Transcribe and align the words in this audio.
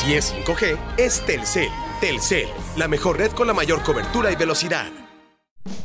Si 0.00 0.14
es 0.14 0.32
5G, 0.32 0.78
es 0.96 1.20
Telcel. 1.26 1.68
Telcel, 2.00 2.46
la 2.78 2.88
mejor 2.88 3.18
red 3.18 3.32
con 3.32 3.46
la 3.46 3.52
mayor 3.52 3.82
cobertura 3.82 4.32
y 4.32 4.36
velocidad. 4.36 4.86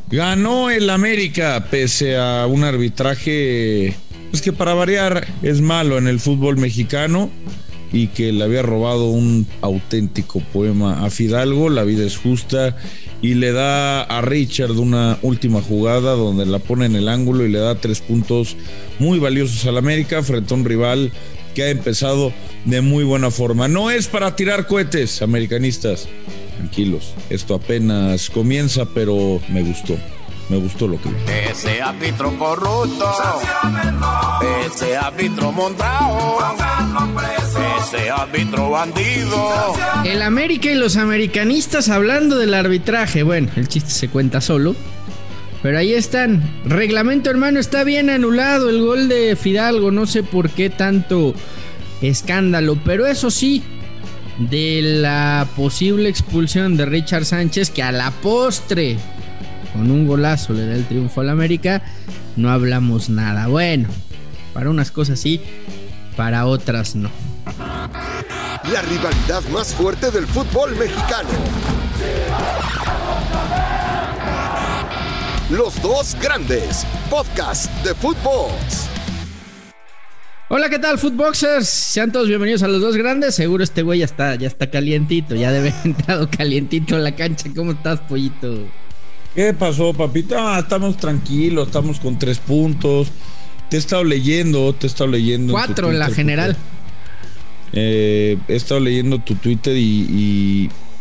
Ganó 0.10 0.70
el 0.70 0.90
América 0.90 1.68
pese 1.70 2.16
a 2.16 2.48
un 2.48 2.64
arbitraje 2.64 3.94
pues 4.30 4.42
que 4.42 4.54
para 4.54 4.74
variar 4.74 5.28
es 5.42 5.60
malo 5.60 5.98
en 5.98 6.08
el 6.08 6.22
fútbol 6.22 6.56
mexicano 6.56 7.30
y 7.92 8.08
que 8.08 8.32
le 8.32 8.46
había 8.46 8.62
robado 8.62 9.10
un 9.10 9.48
auténtico 9.62 10.40
poema 10.40 11.06
a 11.06 11.10
Fidalgo, 11.10 11.70
La 11.70 11.84
vida 11.84 12.06
es 12.06 12.18
justa, 12.18 12.78
y 13.22 13.34
le 13.34 13.52
da 13.52 14.02
a 14.02 14.22
Richard 14.22 14.72
una 14.72 15.18
última 15.24 15.62
jugada 15.62 16.14
donde 16.14 16.46
la 16.46 16.60
pone 16.60 16.86
en 16.86 16.96
el 16.96 17.10
ángulo 17.10 17.46
y 17.46 17.52
le 17.52 17.60
da 17.60 17.76
tres 17.76 18.00
puntos 18.00 18.56
muy 18.98 19.20
valiosos 19.20 19.66
al 19.66 19.78
América 19.78 20.24
frente 20.24 20.54
a 20.54 20.58
un 20.58 20.64
rival 20.64 21.12
que 21.56 21.64
ha 21.64 21.70
empezado 21.70 22.32
de 22.66 22.82
muy 22.82 23.04
buena 23.04 23.32
forma. 23.32 23.68
No 23.68 23.90
es 23.90 24.08
para 24.08 24.36
tirar 24.36 24.68
cohetes, 24.68 25.24
americanistas. 25.24 26.08
Tranquilos, 26.58 27.14
esto 27.32 27.56
apenas 27.56 28.30
comienza, 28.30 28.86
pero 28.86 29.42
me 29.50 29.64
gustó. 29.64 29.98
Me 30.48 30.58
gustó 30.58 30.88
lo 30.88 31.02
que 31.02 31.10
vi. 31.10 31.16
Ese 31.50 31.82
árbitro 31.82 32.38
corrupto, 32.38 33.06
ese 34.68 34.96
árbitro 34.96 35.52
montado, 35.52 36.38
ese 37.82 38.12
árbitro 38.12 38.70
bandido. 38.70 39.74
El 40.04 40.22
América 40.22 40.70
y 40.70 40.76
los 40.76 40.98
americanistas 40.98 41.90
hablando 41.90 42.38
del 42.38 42.54
arbitraje. 42.54 43.24
Bueno, 43.24 43.50
el 43.56 43.68
chiste 43.68 43.90
se 43.90 44.08
cuenta 44.08 44.40
solo. 44.40 44.76
Pero 45.66 45.80
ahí 45.80 45.96
están. 45.96 46.44
Reglamento, 46.64 47.32
hermano, 47.32 47.60
está 47.60 47.84
bien 47.84 48.12
anulado 48.12 48.70
el 48.70 48.82
gol 48.82 49.08
de 49.08 49.36
Fidalgo. 49.36 49.90
No 49.90 50.06
sé 50.06 50.22
por 50.22 50.52
qué 50.52 50.70
tanto 50.70 51.34
escándalo. 52.04 52.78
Pero 52.86 53.08
eso 53.08 53.32
sí, 53.32 53.64
de 54.38 54.82
la 54.84 55.48
posible 55.56 56.08
expulsión 56.08 56.78
de 56.78 56.86
Richard 56.86 57.26
Sánchez, 57.26 57.72
que 57.72 57.82
a 57.82 57.92
la 57.92 58.12
postre, 58.12 58.98
con 59.74 59.90
un 59.90 60.06
golazo, 60.06 60.54
le 60.54 60.68
da 60.68 60.76
el 60.76 60.86
triunfo 60.86 61.22
al 61.22 61.32
América, 61.32 61.82
no 62.36 62.52
hablamos 62.52 63.10
nada. 63.10 63.48
Bueno, 63.48 63.90
para 64.54 64.70
unas 64.70 64.92
cosas 64.92 65.20
sí, 65.20 65.42
para 66.16 66.46
otras 66.46 66.96
no. 66.96 67.10
La 68.72 68.84
rivalidad 68.84 69.42
más 69.52 69.74
fuerte 69.74 70.12
del 70.12 70.28
fútbol 70.28 70.76
mexicano. 70.76 71.30
Los 75.50 75.82
dos 75.82 76.16
grandes. 76.22 76.86
Podcast 77.10 77.72
de 77.86 77.94
fútbol. 77.96 78.50
Hola, 80.50 80.70
¿qué 80.70 80.78
tal, 80.80 80.98
Footboxers? 81.00 81.68
Sean 81.68 82.12
todos 82.12 82.28
bienvenidos 82.28 82.64
a 82.64 82.68
los 82.68 82.82
dos 82.82 82.96
grandes. 82.98 83.36
Seguro 83.36 83.64
este 83.64 83.82
güey 83.82 84.00
ya 84.00 84.06
está, 84.06 84.36
ya 84.36 84.48
está 84.48 84.70
calientito, 84.70 85.36
ya 85.36 85.52
debe 85.52 85.70
haber 85.70 85.82
entrado 85.86 86.30
calientito 86.30 86.96
a 86.96 87.00
la 87.00 87.16
cancha. 87.16 87.50
¿Cómo 87.56 87.72
estás, 87.74 88.00
pollito? 88.02 88.68
¿Qué 89.34 89.54
pasó, 89.54 89.94
papita? 89.94 90.56
Ah, 90.56 90.60
estamos 90.60 90.98
tranquilos, 90.98 91.68
estamos 91.68 92.00
con 92.00 92.18
tres 92.18 92.40
puntos. 92.40 93.08
Te 93.70 93.78
he 93.78 93.80
estado 93.80 94.04
leyendo, 94.04 94.74
te 94.74 94.86
he 94.88 94.90
estado 94.90 95.10
leyendo. 95.10 95.54
en 95.54 95.66
Cuatro 95.66 95.92
en 95.92 96.00
la 96.00 96.10
general. 96.10 96.56
Eh, 97.74 98.38
he 98.48 98.56
estado 98.56 98.80
leyendo 98.80 99.20
tu 99.20 99.36
Twitter 99.36 99.76
y, 99.76 99.82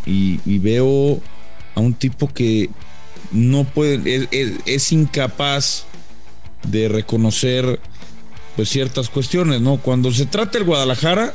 y- 0.06 0.10
y- 0.10 0.40
y 0.44 0.58
veo 0.58 1.20
a 1.74 1.80
un 1.80 1.94
tipo 1.94 2.28
que 2.32 2.70
no 3.34 3.64
puede, 3.64 4.28
es, 4.30 4.58
es- 4.64 4.92
incapaz 4.92 5.84
de 6.62 6.88
reconocer 6.88 7.80
pues 8.56 8.68
ciertas 8.70 9.10
cuestiones, 9.10 9.60
¿no? 9.60 9.78
Cuando 9.78 10.12
se 10.12 10.24
trata 10.26 10.56
el 10.56 10.64
Guadalajara, 10.64 11.34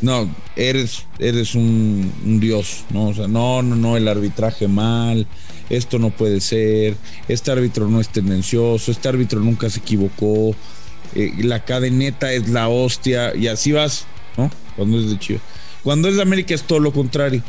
no, 0.00 0.34
eres, 0.56 1.04
eres 1.18 1.54
un, 1.54 2.10
un 2.24 2.40
dios, 2.40 2.84
¿no? 2.90 3.08
O 3.08 3.14
sea, 3.14 3.26
no, 3.28 3.60
no, 3.62 3.74
no, 3.76 3.96
el 3.96 4.06
arbitraje 4.08 4.68
mal, 4.68 5.26
esto 5.68 5.98
no 5.98 6.10
puede 6.10 6.40
ser, 6.40 6.96
este 7.28 7.50
árbitro 7.50 7.88
no 7.88 8.00
es 8.00 8.08
tendencioso, 8.08 8.92
este 8.92 9.08
árbitro 9.08 9.40
nunca 9.40 9.68
se 9.68 9.80
equivocó, 9.80 10.54
eh, 11.14 11.32
la 11.38 11.64
cadeneta 11.64 12.32
es 12.32 12.48
la 12.48 12.68
hostia, 12.68 13.34
y 13.34 13.48
así 13.48 13.72
vas, 13.72 14.06
¿no? 14.36 14.50
Cuando 14.76 15.00
es 15.00 15.10
de 15.10 15.18
Chivas. 15.18 15.42
Cuando 15.82 16.08
es 16.08 16.16
de 16.16 16.22
América 16.22 16.54
es 16.54 16.62
todo 16.62 16.78
lo 16.78 16.92
contrario. 16.92 17.42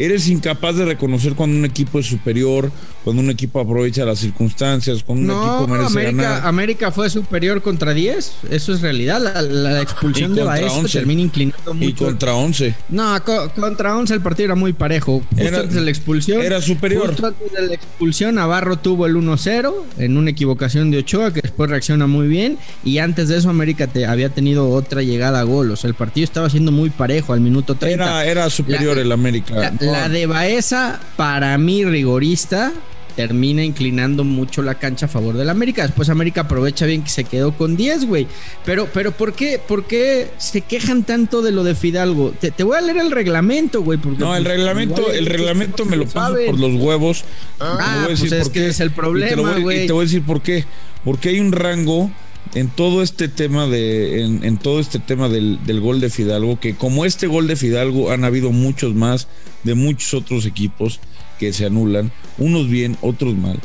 Eres 0.00 0.28
incapaz 0.28 0.76
de 0.76 0.86
reconocer 0.86 1.34
cuando 1.34 1.56
un 1.58 1.64
equipo 1.66 1.98
es 2.00 2.06
superior, 2.06 2.72
cuando 3.04 3.20
un 3.22 3.28
equipo 3.30 3.60
aprovecha 3.60 4.04
las 4.06 4.18
circunstancias, 4.18 5.02
cuando 5.04 5.32
un 5.34 5.38
equipo 5.38 5.66
merece 5.68 5.86
América, 5.92 6.22
ganar. 6.22 6.46
América 6.46 6.90
fue 6.90 7.10
superior 7.10 7.60
contra 7.62 7.92
10. 7.92 8.32
Eso 8.50 8.72
es 8.72 8.80
realidad. 8.80 9.20
La, 9.20 9.42
la 9.42 9.82
expulsión 9.82 10.34
de 10.34 10.42
Baez 10.42 10.72
11. 10.72 10.98
termina 10.98 11.20
inclinando 11.20 11.74
mucho. 11.74 11.86
Y 11.88 11.92
contra 11.92 12.34
11. 12.34 12.74
No, 12.88 13.22
co- 13.24 13.50
contra 13.54 13.94
11 13.96 14.14
el 14.14 14.20
partido 14.22 14.46
era 14.46 14.54
muy 14.54 14.72
parejo. 14.72 15.20
Justo 15.28 15.36
Era- 15.44 15.58
antes 15.60 15.74
de 15.74 15.80
la 15.82 15.90
expulsión. 15.90 16.40
era 16.42 16.60
superior. 16.62 17.08
Justo 17.08 17.26
antes 17.26 17.52
de 17.52 17.66
la 17.68 17.74
expulsión, 17.74 18.34
Navarro 18.36 18.78
tuvo 18.78 19.04
el 19.06 19.16
1-0 19.16 19.74
en 19.98 20.16
una 20.16 20.30
equivocación 20.30 20.90
de 20.90 20.98
Ochoa 20.98 21.32
que 21.34 21.42
después 21.42 21.68
reacciona 21.68 22.06
muy 22.06 22.26
bien. 22.26 22.56
Y 22.84 22.98
antes 22.98 23.28
de 23.28 23.36
eso, 23.36 23.50
América 23.50 23.86
te, 23.86 24.06
había 24.06 24.30
tenido 24.30 24.70
otra 24.70 25.02
llegada 25.02 25.40
a 25.40 25.42
gol. 25.42 25.70
O 25.70 25.76
sea, 25.76 25.88
el 25.88 25.94
partido 25.94 26.24
estaba 26.24 26.48
siendo 26.48 26.72
muy 26.72 26.88
parejo 26.88 27.34
al 27.34 27.40
minuto 27.40 27.74
30. 27.74 28.02
Era, 28.04 28.24
era 28.24 28.48
superior 28.50 28.96
La- 28.96 29.02
el 29.02 29.12
América. 29.12 29.54
La, 29.54 29.70
la 29.90 30.08
de 30.08 30.26
Baeza, 30.26 31.00
para 31.16 31.56
mí, 31.58 31.84
rigorista, 31.84 32.72
termina 33.16 33.62
inclinando 33.64 34.24
mucho 34.24 34.62
la 34.62 34.76
cancha 34.76 35.06
a 35.06 35.08
favor 35.08 35.36
del 35.36 35.50
América. 35.50 35.82
Después 35.82 36.08
América 36.08 36.42
aprovecha 36.42 36.86
bien 36.86 37.02
que 37.02 37.10
se 37.10 37.24
quedó 37.24 37.52
con 37.52 37.76
10, 37.76 38.06
güey. 38.06 38.26
Pero, 38.64 38.88
pero 38.94 39.12
¿por 39.12 39.34
qué, 39.34 39.60
¿por 39.66 39.84
qué 39.84 40.30
se 40.38 40.62
quejan 40.62 41.02
tanto 41.04 41.42
de 41.42 41.52
lo 41.52 41.64
de 41.64 41.74
Fidalgo? 41.74 42.32
Te, 42.40 42.50
te 42.50 42.62
voy 42.64 42.76
a 42.76 42.80
leer 42.80 42.98
el 42.98 43.10
reglamento, 43.10 43.82
güey. 43.82 43.98
porque, 43.98 44.18
No, 44.18 44.34
el 44.36 44.44
pues, 44.44 44.56
reglamento, 44.56 45.00
igual 45.02 45.16
el 45.16 45.26
reglamento 45.26 45.84
me 45.84 45.96
lo 45.96 46.06
paso 46.06 46.36
por 46.46 46.58
los 46.58 46.74
huevos. 46.80 47.24
Ah, 47.58 48.04
pues 48.06 48.22
es 48.22 48.48
que 48.48 48.60
qué. 48.60 48.68
es 48.68 48.80
el 48.80 48.88
Y 48.88 48.90
problema, 48.90 49.58
güey. 49.58 49.84
Y 49.84 49.86
te 49.86 49.92
voy 49.92 50.02
a 50.02 50.06
decir 50.06 50.22
por 50.22 50.40
qué. 50.40 50.64
Porque 51.04 51.30
hay 51.30 51.40
un 51.40 51.52
rango 51.52 52.10
en 52.54 52.68
todo 52.68 53.02
este 53.02 53.28
tema 53.28 53.66
de, 53.66 54.22
en, 54.22 54.58
todo 54.58 54.80
este 54.80 54.98
tema 54.98 55.28
del, 55.28 55.64
del 55.64 55.80
gol 55.80 56.00
de 56.00 56.10
Fidalgo, 56.10 56.58
que 56.58 56.74
como 56.74 57.04
este 57.04 57.26
gol 57.26 57.46
de 57.46 57.56
Fidalgo 57.56 58.10
han 58.10 58.24
habido 58.24 58.50
muchos 58.50 58.94
más 58.94 59.28
de 59.62 59.74
muchos 59.74 60.14
otros 60.14 60.46
equipos 60.46 61.00
que 61.38 61.52
se 61.52 61.66
anulan, 61.66 62.12
unos 62.38 62.68
bien, 62.68 62.96
otros 63.00 63.36
mal. 63.36 63.60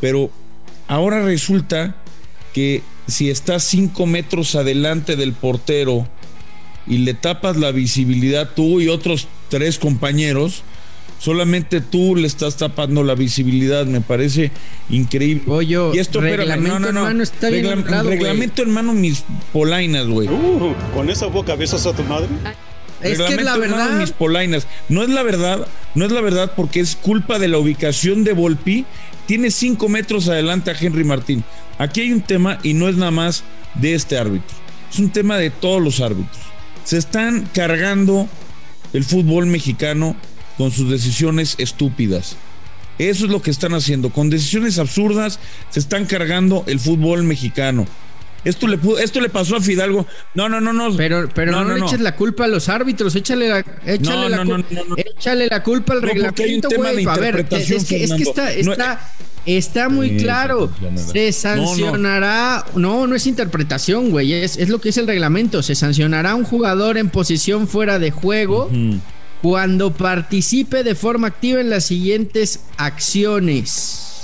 Pero 0.00 0.30
ahora 0.88 1.22
resulta 1.24 1.96
que 2.52 2.82
si 3.06 3.30
estás 3.30 3.64
cinco 3.64 4.06
metros 4.06 4.54
adelante 4.54 5.16
del 5.16 5.32
portero 5.32 6.08
y 6.86 6.98
le 6.98 7.14
tapas 7.14 7.56
la 7.56 7.70
visibilidad 7.70 8.50
tú 8.54 8.80
y 8.80 8.88
otros 8.88 9.28
tres 9.48 9.78
compañeros, 9.78 10.62
solamente 11.18 11.80
tú 11.80 12.16
le 12.16 12.26
estás 12.26 12.56
tapando 12.56 13.02
la 13.02 13.14
visibilidad, 13.14 13.86
me 13.86 14.00
parece 14.00 14.50
increíble. 14.90 15.44
Oye, 15.48 15.78
y 15.94 15.98
esto, 15.98 16.20
reglamento, 16.20 16.88
hermano, 16.88 17.22
está 17.22 17.50
bien 17.50 17.66
anulado, 17.66 18.04
güey. 18.04 18.18
reglamento 18.18 18.62
en 18.62 18.70
mano 18.70 18.92
mis 18.92 19.24
polainas, 19.52 20.06
güey. 20.06 20.28
Uh, 20.28 20.74
con 20.94 21.10
esa 21.10 21.26
boca 21.26 21.54
besas 21.54 21.86
a 21.86 21.92
tu 21.92 22.02
madre. 22.04 22.28
Es 23.02 23.18
que 23.18 23.34
es 23.34 23.42
la 23.44 23.54
en 23.54 23.60
mano 23.60 23.76
verdad. 23.76 24.00
mis 24.00 24.12
polainas. 24.12 24.66
No 24.88 25.02
es 25.02 25.08
la 25.08 25.22
verdad, 25.22 25.66
no 25.94 26.04
es 26.04 26.12
la 26.12 26.20
verdad 26.20 26.52
porque 26.56 26.80
es 26.80 26.96
culpa 26.96 27.38
de 27.38 27.48
la 27.48 27.58
ubicación 27.58 28.24
de 28.24 28.32
Volpi. 28.32 28.86
Tiene 29.26 29.50
cinco 29.50 29.88
metros 29.88 30.28
adelante 30.28 30.70
a 30.70 30.76
Henry 30.78 31.04
Martín. 31.04 31.44
Aquí 31.78 32.00
hay 32.00 32.12
un 32.12 32.22
tema 32.22 32.58
y 32.62 32.74
no 32.74 32.88
es 32.88 32.96
nada 32.96 33.10
más 33.10 33.44
de 33.74 33.94
este 33.94 34.18
árbitro. 34.18 34.56
Es 34.90 34.98
un 34.98 35.10
tema 35.10 35.36
de 35.36 35.50
todos 35.50 35.82
los 35.82 36.00
árbitros. 36.00 36.38
Se 36.84 36.96
están 36.96 37.48
cargando 37.52 38.28
el 38.92 39.04
fútbol 39.04 39.46
mexicano 39.46 40.16
con 40.56 40.70
sus 40.70 40.90
decisiones 40.90 41.54
estúpidas. 41.58 42.36
Eso 42.98 43.26
es 43.26 43.30
lo 43.30 43.42
que 43.42 43.50
están 43.50 43.74
haciendo. 43.74 44.10
Con 44.10 44.30
decisiones 44.30 44.78
absurdas 44.78 45.38
se 45.70 45.80
están 45.80 46.06
cargando 46.06 46.64
el 46.66 46.80
fútbol 46.80 47.24
mexicano. 47.24 47.86
Esto 48.44 48.68
le, 48.68 48.78
pudo- 48.78 48.98
esto 49.00 49.20
le 49.20 49.28
pasó 49.28 49.56
a 49.56 49.60
Fidalgo. 49.60 50.06
No, 50.34 50.48
no, 50.48 50.60
no, 50.60 50.72
no. 50.72 50.96
Pero, 50.96 51.28
pero 51.34 51.50
no, 51.50 51.64
le 51.74 51.84
eches 51.84 52.00
la 52.00 52.14
culpa 52.14 52.44
a 52.44 52.48
los 52.48 52.68
árbitros, 52.68 53.14
échale 53.16 53.48
la, 53.48 53.58
échale 53.84 54.00
No, 54.00 54.28
la, 54.28 54.44
no, 54.44 54.56
cul- 54.58 54.64
no, 54.70 54.84
no, 54.84 54.88
no. 54.90 54.96
échale 54.96 55.48
la 55.50 55.62
culpa 55.64 55.94
al 55.94 56.00
No, 56.00 56.08
porque 56.08 56.44
hay 56.44 56.54
un 56.54 56.62
reglamento, 56.62 56.68
tema 56.68 56.88
de 56.92 57.02
güey. 57.04 57.06
A 57.08 57.18
ver, 57.18 57.46
es 57.50 57.84
que, 57.84 58.04
es 58.04 58.12
que 58.14 58.22
está, 58.22 58.52
está, 58.52 59.10
está 59.46 59.88
muy 59.88 60.10
Sí, 60.10 60.16
claro. 60.18 60.70
se 61.12 61.32
sancionará. 61.32 62.64
No, 62.76 63.06
no, 63.06 63.14
es 63.16 63.26
interpretación, 63.26 64.10
güey. 64.10 64.32
Es, 64.32 64.56
es 64.56 64.68
lo 64.68 64.80
que 64.80 64.90
es 64.90 64.96
el 64.96 65.06
reglamento. 65.06 65.62
Se 65.62 65.74
sancionará 65.74 66.30
a 66.32 66.34
un 66.36 66.44
jugador 66.44 66.98
en 66.98 67.10
posición 67.10 67.66
fuera 67.68 67.98
de 67.98 68.10
juego 68.10 68.68
Mm. 68.70 68.98
Cuando 69.42 69.92
participe 69.92 70.82
de 70.84 70.94
forma 70.94 71.28
activa 71.28 71.60
en 71.60 71.70
las 71.70 71.84
siguientes 71.84 72.60
acciones. 72.76 74.15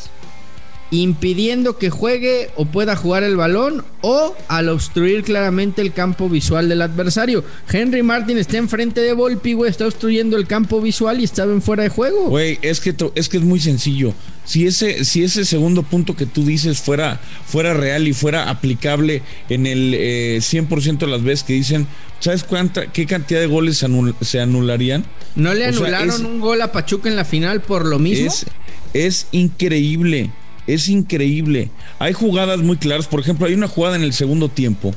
Impidiendo 0.93 1.79
que 1.79 1.89
juegue 1.89 2.51
o 2.55 2.67
pueda 2.67 2.95
jugar 2.97 3.23
el 3.23 3.35
balón 3.35 3.83
o 4.03 4.37
al 4.49 4.69
obstruir 4.69 5.23
claramente 5.23 5.81
el 5.81 5.95
campo 5.95 6.29
visual 6.29 6.69
del 6.69 6.83
adversario. 6.83 7.43
Henry 7.73 8.03
Martin 8.03 8.37
está 8.37 8.59
enfrente 8.59 9.01
de 9.01 9.15
Volpi, 9.15 9.55
güey, 9.55 9.71
está 9.71 9.87
obstruyendo 9.87 10.37
el 10.37 10.47
campo 10.47 10.83
visual 10.83 11.21
y 11.21 11.25
estaba 11.25 11.51
en 11.51 11.63
fuera 11.63 11.83
de 11.83 11.89
juego. 11.89 12.29
Güey, 12.29 12.59
es 12.61 12.81
que, 12.81 12.95
es 13.15 13.29
que 13.31 13.39
es 13.39 13.43
muy 13.43 13.59
sencillo. 13.59 14.13
Si 14.45 14.67
ese, 14.67 15.07
si 15.07 15.25
ese 15.25 15.47
segundo 15.47 15.83
punto 15.83 16.15
que 16.15 16.27
tú 16.27 16.45
dices 16.45 16.79
fuera, 16.79 17.21
fuera 17.47 17.73
real 17.73 18.07
y 18.07 18.13
fuera 18.13 18.51
aplicable 18.51 19.23
en 19.49 19.67
el 19.67 19.95
100% 19.95 20.99
de 20.99 21.07
las 21.07 21.23
veces 21.23 21.45
que 21.45 21.55
dicen, 21.55 21.87
¿sabes 22.21 22.45
cuánta, 22.45 22.93
qué 22.93 23.07
cantidad 23.07 23.41
de 23.41 23.47
goles 23.47 23.83
se, 24.21 24.41
anularían? 24.41 25.07
¿No 25.37 25.55
le 25.55 25.67
anularon 25.67 26.27
un 26.27 26.41
gol 26.41 26.61
a 26.61 26.71
Pachuca 26.71 27.09
en 27.09 27.17
la 27.17 27.25
final 27.25 27.63
por 27.63 27.87
lo 27.87 27.99
mismo? 27.99 28.27
Es, 28.27 28.45
es 28.93 29.27
increíble. 29.33 30.31
Es 30.67 30.89
increíble. 30.89 31.71
Hay 31.99 32.13
jugadas 32.13 32.59
muy 32.61 32.77
claras. 32.77 33.07
Por 33.07 33.21
ejemplo, 33.21 33.47
hay 33.47 33.55
una 33.55 33.69
jugada 33.69 33.97
en 33.97 34.03
el 34.03 34.13
segundo 34.13 34.49
tiempo 34.49 34.95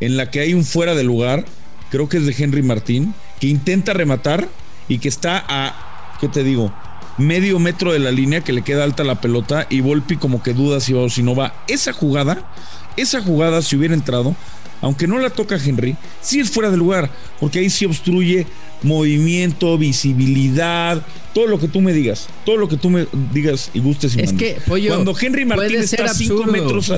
en 0.00 0.16
la 0.16 0.30
que 0.30 0.40
hay 0.40 0.54
un 0.54 0.64
fuera 0.64 0.94
de 0.94 1.04
lugar, 1.04 1.44
creo 1.90 2.08
que 2.08 2.18
es 2.18 2.26
de 2.26 2.34
Henry 2.36 2.62
Martín, 2.62 3.14
que 3.40 3.48
intenta 3.48 3.92
rematar 3.92 4.48
y 4.88 4.98
que 4.98 5.08
está 5.08 5.44
a, 5.48 6.16
¿qué 6.20 6.28
te 6.28 6.44
digo? 6.44 6.72
Medio 7.16 7.58
metro 7.58 7.92
de 7.92 7.98
la 7.98 8.12
línea 8.12 8.42
que 8.42 8.52
le 8.52 8.62
queda 8.62 8.84
alta 8.84 9.02
la 9.02 9.20
pelota 9.20 9.66
y 9.68 9.80
Volpi 9.80 10.16
como 10.16 10.42
que 10.42 10.54
duda 10.54 10.80
si 10.80 10.92
va 10.92 11.02
o 11.02 11.10
si 11.10 11.22
no 11.22 11.34
va. 11.34 11.64
Esa 11.66 11.92
jugada, 11.92 12.48
esa 12.96 13.20
jugada 13.20 13.60
si 13.60 13.76
hubiera 13.76 13.94
entrado, 13.94 14.36
aunque 14.80 15.08
no 15.08 15.18
la 15.18 15.30
toca 15.30 15.56
Henry, 15.56 15.96
sí 16.20 16.38
es 16.38 16.50
fuera 16.50 16.70
de 16.70 16.76
lugar, 16.76 17.10
porque 17.40 17.58
ahí 17.58 17.70
sí 17.70 17.84
obstruye 17.84 18.46
movimiento, 18.82 19.76
visibilidad, 19.78 21.02
todo 21.34 21.46
lo 21.46 21.58
que 21.58 21.68
tú 21.68 21.80
me 21.80 21.92
digas, 21.92 22.28
todo 22.44 22.56
lo 22.56 22.68
que 22.68 22.76
tú 22.76 22.90
me 22.90 23.06
digas 23.32 23.70
y 23.74 23.80
gustes. 23.80 24.16
Y 24.16 24.20
es 24.20 24.32
que, 24.32 24.58
cuando 24.88 25.14
Henry 25.18 25.44
Martín 25.44 25.76
está 25.76 26.04
a 26.06 26.14
5 26.14 26.44
metros. 26.44 26.92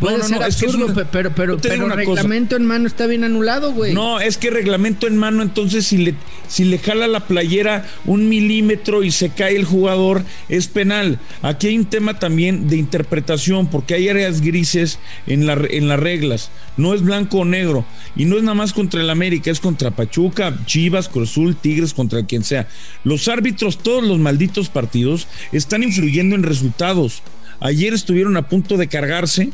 Puede 0.00 0.18
no, 0.18 0.22
no, 0.24 0.28
ser 0.28 0.42
absurdo, 0.42 1.06
pero, 1.10 1.32
pero, 1.34 1.58
pero 1.58 1.88
reglamento 1.88 2.56
en 2.56 2.66
mano 2.66 2.86
está 2.86 3.06
bien 3.06 3.22
anulado, 3.22 3.72
güey. 3.72 3.94
No, 3.94 4.20
es 4.20 4.38
que 4.38 4.50
reglamento 4.50 5.06
en 5.06 5.16
mano, 5.16 5.42
entonces 5.42 5.86
si 5.86 5.98
le, 5.98 6.14
si 6.48 6.64
le 6.64 6.78
jala 6.78 7.06
la 7.06 7.20
playera 7.20 7.86
un 8.04 8.28
milímetro 8.28 9.04
y 9.04 9.12
se 9.12 9.30
cae 9.30 9.54
el 9.54 9.64
jugador, 9.64 10.24
es 10.48 10.66
penal. 10.66 11.20
Aquí 11.42 11.68
hay 11.68 11.78
un 11.78 11.84
tema 11.86 12.18
también 12.18 12.68
de 12.68 12.76
interpretación, 12.76 13.68
porque 13.68 13.94
hay 13.94 14.08
áreas 14.08 14.40
grises 14.40 14.98
en, 15.26 15.46
la, 15.46 15.58
en 15.70 15.88
las 15.88 16.00
reglas. 16.00 16.50
No 16.76 16.92
es 16.92 17.02
blanco 17.02 17.38
o 17.38 17.44
negro. 17.44 17.84
Y 18.16 18.24
no 18.24 18.36
es 18.36 18.42
nada 18.42 18.54
más 18.54 18.72
contra 18.72 19.00
el 19.00 19.10
América, 19.10 19.50
es 19.50 19.60
contra 19.60 19.92
Pachuca, 19.92 20.58
Chivas, 20.66 21.08
Cruzul, 21.08 21.56
Tigres, 21.56 21.94
contra 21.94 22.26
quien 22.26 22.42
sea. 22.42 22.68
Los 23.04 23.28
árbitros, 23.28 23.78
todos 23.78 24.02
los 24.02 24.18
malditos 24.18 24.68
partidos, 24.68 25.28
están 25.52 25.82
influyendo 25.82 26.34
en 26.34 26.42
resultados. 26.42 27.22
Ayer 27.60 27.94
estuvieron 27.94 28.36
a 28.36 28.48
punto 28.48 28.76
de 28.76 28.88
cargarse 28.88 29.50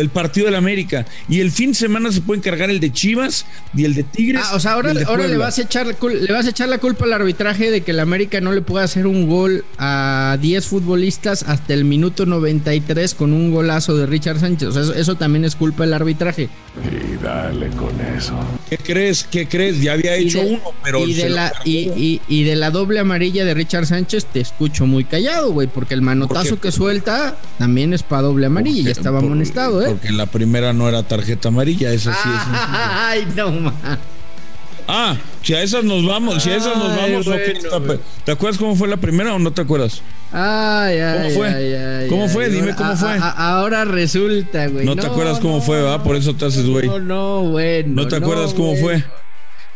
el 0.00 0.08
partido 0.10 0.46
del 0.46 0.54
América. 0.54 1.06
Y 1.28 1.40
el 1.40 1.50
fin 1.50 1.70
de 1.70 1.74
semana 1.74 2.12
se 2.12 2.20
puede 2.20 2.38
encargar 2.38 2.70
el 2.70 2.80
de 2.80 2.92
Chivas 2.92 3.46
y 3.74 3.84
el 3.84 3.94
de 3.94 4.02
Tigres. 4.02 4.42
Ah, 4.44 4.56
o 4.56 4.60
sea, 4.60 4.72
ahora, 4.72 4.92
ahora 5.06 5.26
le, 5.26 5.36
vas 5.36 5.58
a 5.58 5.62
echar, 5.62 5.86
le 5.86 6.32
vas 6.32 6.46
a 6.46 6.50
echar 6.50 6.68
la 6.68 6.78
culpa 6.78 7.04
al 7.04 7.12
arbitraje 7.12 7.70
de 7.70 7.82
que 7.82 7.92
el 7.92 8.00
América 8.00 8.40
no 8.40 8.52
le 8.52 8.62
pueda 8.62 8.84
hacer 8.84 9.06
un 9.06 9.28
gol 9.28 9.64
a 9.78 10.38
10 10.40 10.66
futbolistas 10.66 11.42
hasta 11.42 11.74
el 11.74 11.84
minuto 11.84 12.26
93 12.26 13.14
con 13.14 13.32
un 13.32 13.52
golazo 13.52 13.96
de 13.96 14.06
Richard 14.06 14.40
Sánchez. 14.40 14.68
O 14.68 14.72
sea, 14.72 15.00
eso, 15.00 15.16
también 15.16 15.44
es 15.44 15.56
culpa 15.56 15.84
del 15.84 15.94
arbitraje. 15.94 16.48
Y 16.84 17.22
dale 17.22 17.68
con 17.70 18.00
eso. 18.16 18.38
¿Qué 18.68 18.78
crees? 18.78 19.24
¿Qué 19.24 19.48
crees? 19.48 19.80
Ya 19.80 19.92
había 19.92 20.14
hecho 20.14 20.40
uno, 20.40 20.62
pero. 20.84 21.06
Y 21.06 21.14
de, 21.14 21.30
la, 21.30 21.52
y, 21.64 22.20
y, 22.28 22.44
de 22.44 22.56
la 22.56 22.70
doble 22.70 23.00
amarilla 23.00 23.44
de 23.44 23.54
Richard 23.54 23.86
Sánchez 23.86 24.26
te 24.26 24.40
escucho 24.40 24.86
muy 24.86 25.04
callado, 25.04 25.52
güey, 25.52 25.68
porque 25.68 25.94
el 25.94 26.02
manotazo 26.02 26.60
que 26.60 26.70
suelta 26.70 27.36
también 27.58 27.92
es 27.92 28.02
para 28.02 28.22
doble 28.22 28.46
amarilla. 28.46 28.84
Ya 28.84 28.90
estaba 28.90 29.18
amonestado, 29.18 29.84
¿eh? 29.84 29.87
Porque 29.88 30.12
la 30.12 30.26
primera 30.26 30.72
no 30.72 30.88
era 30.88 31.02
tarjeta 31.02 31.48
amarilla, 31.48 31.92
esa 31.92 32.12
sí 32.14 32.28
es. 32.28 32.40
Ay, 32.52 33.28
no 33.36 33.50
más. 33.50 33.74
Ah, 34.90 35.16
si 35.42 35.52
a 35.52 35.62
esas 35.62 35.84
nos 35.84 36.06
vamos, 36.06 36.42
si 36.42 36.50
a 36.50 36.56
esas 36.56 36.76
nos 36.78 36.96
vamos, 36.96 37.26
¿te 38.24 38.32
acuerdas 38.32 38.58
cómo 38.58 38.74
fue 38.74 38.88
la 38.88 38.96
primera 38.96 39.34
o 39.34 39.38
no 39.38 39.52
te 39.52 39.60
acuerdas? 39.60 40.00
Ay, 40.32 40.98
ay, 40.98 41.18
¿Cómo 41.18 41.30
fue? 41.34 41.48
Ay, 41.48 42.08
¿Cómo 42.08 42.28
fue? 42.28 42.48
Dime 42.48 42.74
cómo 42.74 42.96
fue. 42.96 43.18
ahora 43.20 43.84
resulta, 43.84 44.66
güey. 44.68 44.86
No, 44.86 44.96
te 44.96 45.06
acuerdas 45.06 45.40
cómo 45.40 45.60
fue, 45.60 45.82
¿va? 45.82 46.02
Por 46.02 46.16
eso 46.16 46.34
te 46.34 46.46
haces, 46.46 46.66
güey. 46.66 46.86
No, 46.86 46.98
no, 47.00 47.42
bueno. 47.42 48.02
¿No 48.02 48.08
te 48.08 48.16
acuerdas 48.16 48.54
cómo 48.54 48.76
fue? 48.76 49.04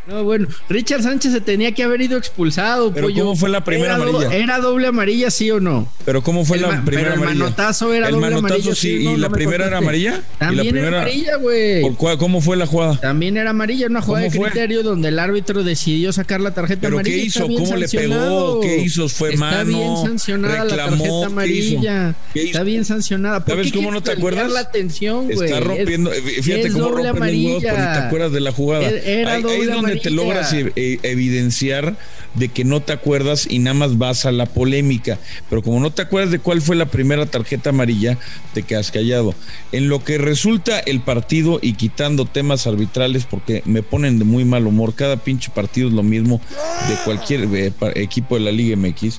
No, 0.07 0.25
bueno, 0.25 0.49
Richard 0.69 1.03
Sánchez 1.03 1.33
se 1.33 1.41
tenía 1.41 1.73
que 1.73 1.85
haber 1.85 2.01
ido 2.01 2.19
expulsado. 2.19 2.93
Pero 2.93 3.09
¿cómo 3.15 3.37
fue 3.37 3.49
la 3.49 3.63
primera 3.63 3.95
amarilla? 3.95 4.35
¿Era 4.35 4.59
doble 4.59 4.89
amarilla, 4.89 5.31
sí 5.31 5.51
o 5.51 5.61
no? 5.61 5.89
Pero 6.05 6.23
¿cómo 6.23 6.45
fue 6.45 6.59
la 6.59 6.83
primera 6.85 7.13
pero 7.13 7.23
el 7.23 7.29
manotazo 7.29 7.93
era 7.93 8.11
doble 8.11 8.35
amarilla. 8.35 8.75
sí, 8.75 9.09
¿y 9.09 9.17
la 9.17 9.31
primera 9.31 9.67
era 9.67 9.79
amarilla? 9.79 10.23
También 10.39 10.77
era 10.77 11.03
amarilla, 11.03 11.37
güey. 11.37 11.83
¿Cómo 12.19 12.41
fue 12.41 12.57
la 12.57 12.67
jugada? 12.67 12.99
También 13.01 13.37
era 13.37 13.51
amarilla, 13.51 13.87
una 13.87 14.03
jugada 14.03 14.29
de 14.29 14.39
criterio 14.39 14.83
donde 14.83 15.09
el 15.09 15.19
árbitro 15.19 15.63
decidió 15.63 16.13
sacar 16.13 16.41
la 16.41 16.53
tarjeta 16.53 16.89
amarilla. 16.89 17.05
¿Pero 17.05 17.23
qué 17.23 17.25
hizo? 17.25 17.47
¿Cómo 17.47 17.77
le 17.77 17.89
pegó? 17.89 18.61
¿Qué 18.61 18.79
hizo? 18.79 19.09
¿Fue 19.09 19.37
mano? 19.37 19.61
Está 19.61 19.65
bien 19.65 19.97
sancionada 19.97 20.65
la 20.65 20.77
tarjeta 20.77 21.27
amarilla. 21.27 22.15
Está 22.35 22.63
bien 22.65 22.85
sancionada. 22.85 23.45
¿Sabes 23.47 23.73
cómo 23.73 23.93
no 23.93 24.03
te 24.03 24.13
acuerdas? 24.13 24.51
la 24.51 24.61
atención, 24.61 25.31
güey. 25.31 25.49
Está 25.49 25.61
rompiendo, 25.61 26.11
fíjate 26.11 26.73
cómo 26.73 26.91
rompe 26.91 27.13
los 27.13 27.21
huevos, 27.21 27.63
pero 27.63 27.77
te 27.77 27.99
acuerdas 27.99 28.33
de 28.33 28.41
la 28.41 28.53
jugada. 28.53 28.89
Era 28.89 29.35
ahí 29.35 29.45
es 29.61 29.92
donde 29.93 30.03
te 30.03 30.11
logras 30.11 30.53
eh, 30.53 30.99
evidenciar 31.03 31.97
de 32.35 32.49
que 32.49 32.65
no 32.65 32.81
te 32.81 32.93
acuerdas 32.93 33.47
y 33.49 33.59
nada 33.59 33.75
más 33.75 33.99
vas 33.99 34.25
a 34.27 34.33
la 34.33 34.47
polémica. 34.47 35.19
Pero 35.51 35.63
como 35.63 35.81
no 35.81 35.93
te 35.93 36.03
acuerdas 36.03 36.31
de 36.31 36.39
cuál 36.39 36.63
fue 36.63 36.77
la 36.77 36.87
primera 36.87 37.27
tarjeta 37.27 37.71
amarilla, 37.71 38.19
te 38.55 38.63
quedas 38.63 38.91
callado. 38.91 39.35
En 39.73 39.89
lo 39.89 40.03
que 40.05 40.19
resulta 40.19 40.79
el 40.79 41.01
partido 41.01 41.59
y 41.63 41.75
quitando 41.75 42.25
temas 42.25 42.67
arbitrales, 42.67 43.27
porque 43.27 43.63
me 43.65 43.83
ponen 43.83 44.19
de 44.19 44.25
muy 44.25 44.45
mal 44.45 44.67
humor, 44.67 44.95
cada 44.95 45.17
pinche 45.17 45.51
partido 45.51 45.89
es 45.89 45.95
lo 45.95 46.03
mismo 46.03 46.41
de 46.89 46.95
cualquier 47.05 47.49
eh, 47.55 47.73
equipo 47.97 48.37
de 48.37 48.41
la 48.41 48.53
Liga 48.53 48.77
MX. 48.77 49.19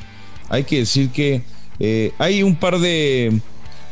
Hay 0.50 0.64
que 0.64 0.80
decir 0.80 1.10
que 1.10 1.44
eh, 1.80 2.12
hay 2.18 2.44
un 2.44 2.56
par 2.56 2.80
de. 2.80 3.40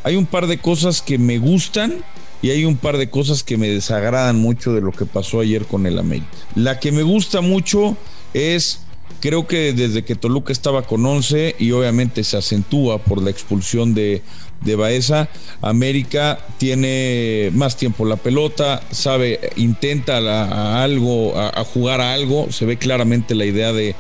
Hay 0.04 0.16
un 0.16 0.26
par 0.26 0.48
de 0.48 0.58
cosas 0.58 1.02
que 1.02 1.20
me 1.20 1.38
gustan 1.38 2.04
y 2.42 2.50
hay 2.50 2.66
un 2.66 2.78
par 2.78 2.98
de 2.98 3.10
cosas 3.10 3.44
que 3.44 3.58
me 3.58 3.70
desagradan 3.70 4.40
mucho 4.40 4.74
de 4.74 4.82
lo 4.82 4.92
que 4.92 5.06
pasó 5.06 5.40
ayer 5.40 5.66
con 5.66 5.86
el 5.86 6.00
América. 6.00 6.28
La 6.56 6.80
que 6.80 6.92
me 6.92 7.04
gusta 7.04 7.42
mucho 7.42 7.96
es, 8.34 8.82
creo 9.20 9.48
que 9.48 9.74
desde 9.74 10.04
que 10.04 10.16
Toluca 10.16 10.52
estaba 10.52 10.84
con 10.84 11.06
11 11.06 11.56
y 11.60 11.72
obviamente 11.72 12.24
se 12.24 12.38
acentúa 12.38 12.98
por 13.00 13.22
la 13.22 13.30
expulsión 13.30 13.94
de, 13.94 14.24
de 14.62 14.76
Baeza, 14.76 15.30
América 15.62 16.40
tiene 16.58 17.52
más 17.54 17.78
tiempo 17.78 18.06
la 18.06 18.16
pelota, 18.16 18.82
sabe, 18.92 19.52
intenta 19.56 20.18
a, 20.18 20.84
algo, 20.84 21.38
a, 21.40 21.64
jugar 21.64 22.02
a 22.02 22.14
algo, 22.14 22.52
se 22.52 22.66
ve 22.66 22.78
claramente 22.78 23.36
la 23.36 23.46
idea 23.46 23.72
de 23.72 23.96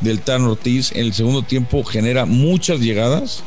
del 0.00 0.20
Tan 0.20 0.42
Ortiz. 0.42 0.92
En 0.92 1.06
el 1.06 1.14
segundo 1.14 1.42
tiempo 1.42 1.82
genera 1.82 2.26
muchas 2.26 2.80
llegadas 2.80 3.42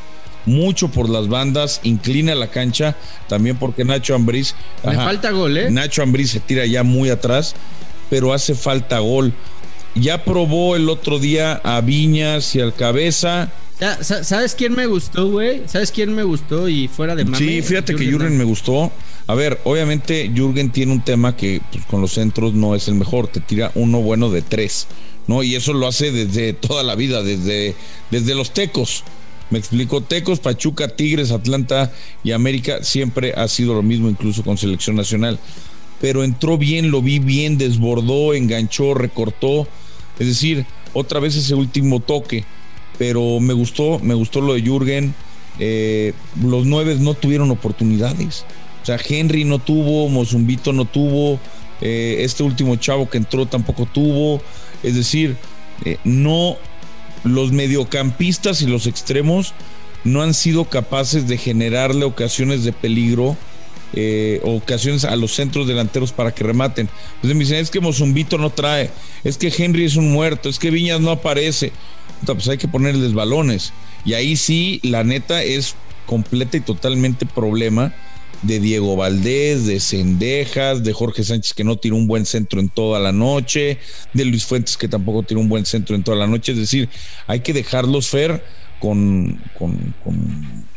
mucho 0.45 0.89
por 0.89 1.09
las 1.09 1.27
bandas, 1.27 1.79
inclina 1.83 2.35
la 2.35 2.47
cancha, 2.47 2.95
también 3.27 3.57
porque 3.57 3.85
Nacho 3.85 4.15
Ambriz. 4.15 4.55
Me 4.83 4.95
falta 4.95 5.31
gol, 5.31 5.57
¿eh? 5.57 5.71
Nacho 5.71 6.03
Ambriz 6.03 6.31
se 6.31 6.39
tira 6.39 6.65
ya 6.65 6.83
muy 6.83 7.09
atrás, 7.09 7.55
pero 8.09 8.33
hace 8.33 8.55
falta 8.55 8.99
gol. 8.99 9.33
Ya 9.95 10.23
probó 10.23 10.75
el 10.75 10.89
otro 10.89 11.19
día 11.19 11.59
a 11.63 11.81
Viñas 11.81 12.55
y 12.55 12.61
al 12.61 12.73
Cabeza. 12.73 13.51
¿Sabes 14.01 14.55
quién 14.55 14.75
me 14.75 14.87
gustó, 14.87 15.29
güey? 15.29 15.63
¿Sabes 15.67 15.91
quién 15.91 16.13
me 16.13 16.23
gustó 16.23 16.67
y 16.67 16.87
fuera 16.89 17.15
de 17.15 17.23
mame? 17.23 17.37
Sí, 17.37 17.61
fíjate 17.61 17.95
que 17.95 18.05
Jürgen 18.05 18.37
me 18.37 18.43
gustó. 18.43 18.91
A 19.25 19.35
ver, 19.35 19.61
obviamente 19.63 20.29
Jürgen 20.35 20.71
tiene 20.71 20.91
un 20.91 21.01
tema 21.01 21.35
que 21.37 21.61
pues, 21.71 21.85
con 21.85 22.01
los 22.01 22.13
centros 22.13 22.53
no 22.53 22.75
es 22.75 22.87
el 22.87 22.95
mejor. 22.95 23.27
Te 23.27 23.39
tira 23.39 23.71
uno 23.75 24.01
bueno 24.01 24.29
de 24.29 24.41
tres, 24.41 24.87
¿no? 25.27 25.43
Y 25.43 25.55
eso 25.55 25.71
lo 25.73 25.87
hace 25.87 26.11
desde 26.11 26.51
toda 26.53 26.83
la 26.83 26.95
vida, 26.95 27.23
desde, 27.23 27.75
desde 28.11 28.35
los 28.35 28.51
tecos. 28.51 29.05
Me 29.49 29.57
explico, 29.57 30.01
Tecos, 30.01 30.39
Pachuca, 30.39 30.95
Tigres, 30.95 31.31
Atlanta 31.31 31.91
y 32.23 32.31
América 32.31 32.83
siempre 32.83 33.33
ha 33.35 33.47
sido 33.47 33.73
lo 33.73 33.81
mismo, 33.81 34.09
incluso 34.09 34.43
con 34.43 34.57
selección 34.57 34.95
nacional. 34.95 35.39
Pero 35.99 36.23
entró 36.23 36.57
bien, 36.57 36.91
lo 36.91 37.01
vi 37.01 37.19
bien, 37.19 37.57
desbordó, 37.57 38.33
enganchó, 38.33 38.93
recortó. 38.93 39.67
Es 40.19 40.27
decir, 40.27 40.65
otra 40.93 41.19
vez 41.19 41.35
ese 41.35 41.55
último 41.55 41.99
toque. 41.99 42.45
Pero 42.97 43.39
me 43.39 43.53
gustó, 43.53 43.99
me 43.99 44.13
gustó 44.13 44.41
lo 44.41 44.53
de 44.53 44.61
Jürgen. 44.61 45.15
Eh, 45.57 46.13
los 46.41 46.65
nueve 46.65 46.95
no 46.99 47.15
tuvieron 47.15 47.49
oportunidades. 47.51 48.45
O 48.81 48.85
sea, 48.85 48.99
Henry 49.03 49.45
no 49.45 49.59
tuvo, 49.59 50.07
Mozumbito 50.09 50.73
no 50.73 50.85
tuvo, 50.85 51.39
eh, 51.81 52.17
este 52.19 52.43
último 52.43 52.75
chavo 52.77 53.09
que 53.09 53.17
entró 53.17 53.45
tampoco 53.45 53.85
tuvo. 53.85 54.41
Es 54.83 54.95
decir, 54.95 55.37
eh, 55.85 55.97
no 56.03 56.57
los 57.23 57.51
mediocampistas 57.51 58.61
y 58.61 58.67
los 58.67 58.87
extremos 58.87 59.53
no 60.03 60.21
han 60.21 60.33
sido 60.33 60.65
capaces 60.65 61.27
de 61.27 61.37
generarle 61.37 62.05
ocasiones 62.05 62.63
de 62.63 62.71
peligro, 62.71 63.35
eh, 63.93 64.39
ocasiones 64.43 65.03
a 65.03 65.15
los 65.15 65.33
centros 65.33 65.67
delanteros 65.67 66.13
para 66.13 66.33
que 66.33 66.43
rematen. 66.43 66.89
Entonces 67.15 67.35
me 67.35 67.43
dicen, 67.43 67.57
es 67.57 67.69
que 67.69 67.81
Mozumbito 67.81 68.37
no 68.37 68.49
trae, 68.49 68.91
es 69.23 69.37
que 69.37 69.53
Henry 69.55 69.85
es 69.85 69.95
un 69.95 70.11
muerto, 70.11 70.49
es 70.49 70.59
que 70.59 70.71
Viñas 70.71 71.01
no 71.01 71.11
aparece. 71.11 71.71
pues 72.25 72.47
hay 72.47 72.57
que 72.57 72.67
ponerles 72.67 73.13
balones. 73.13 73.73
Y 74.05 74.13
ahí 74.13 74.35
sí, 74.35 74.79
la 74.83 75.03
neta 75.03 75.43
es 75.43 75.75
completa 76.05 76.57
y 76.57 76.61
totalmente 76.61 77.25
problema 77.25 77.93
de 78.41 78.59
Diego 78.59 78.95
Valdés, 78.95 79.65
de 79.65 79.79
Cendejas, 79.79 80.83
de 80.83 80.93
Jorge 80.93 81.23
Sánchez 81.23 81.53
que 81.53 81.63
no 81.63 81.77
tiró 81.77 81.95
un 81.95 82.07
buen 82.07 82.25
centro 82.25 82.59
en 82.59 82.69
toda 82.69 82.99
la 82.99 83.11
noche, 83.11 83.79
de 84.13 84.25
Luis 84.25 84.45
Fuentes 84.45 84.77
que 84.77 84.87
tampoco 84.87 85.23
tiró 85.23 85.39
un 85.39 85.49
buen 85.49 85.65
centro 85.65 85.95
en 85.95 86.03
toda 86.03 86.17
la 86.17 86.27
noche. 86.27 86.53
Es 86.53 86.57
decir, 86.57 86.89
hay 87.27 87.41
que 87.41 87.53
dejarlos 87.53 88.09
fer 88.09 88.43
con, 88.79 89.39
con, 89.57 89.93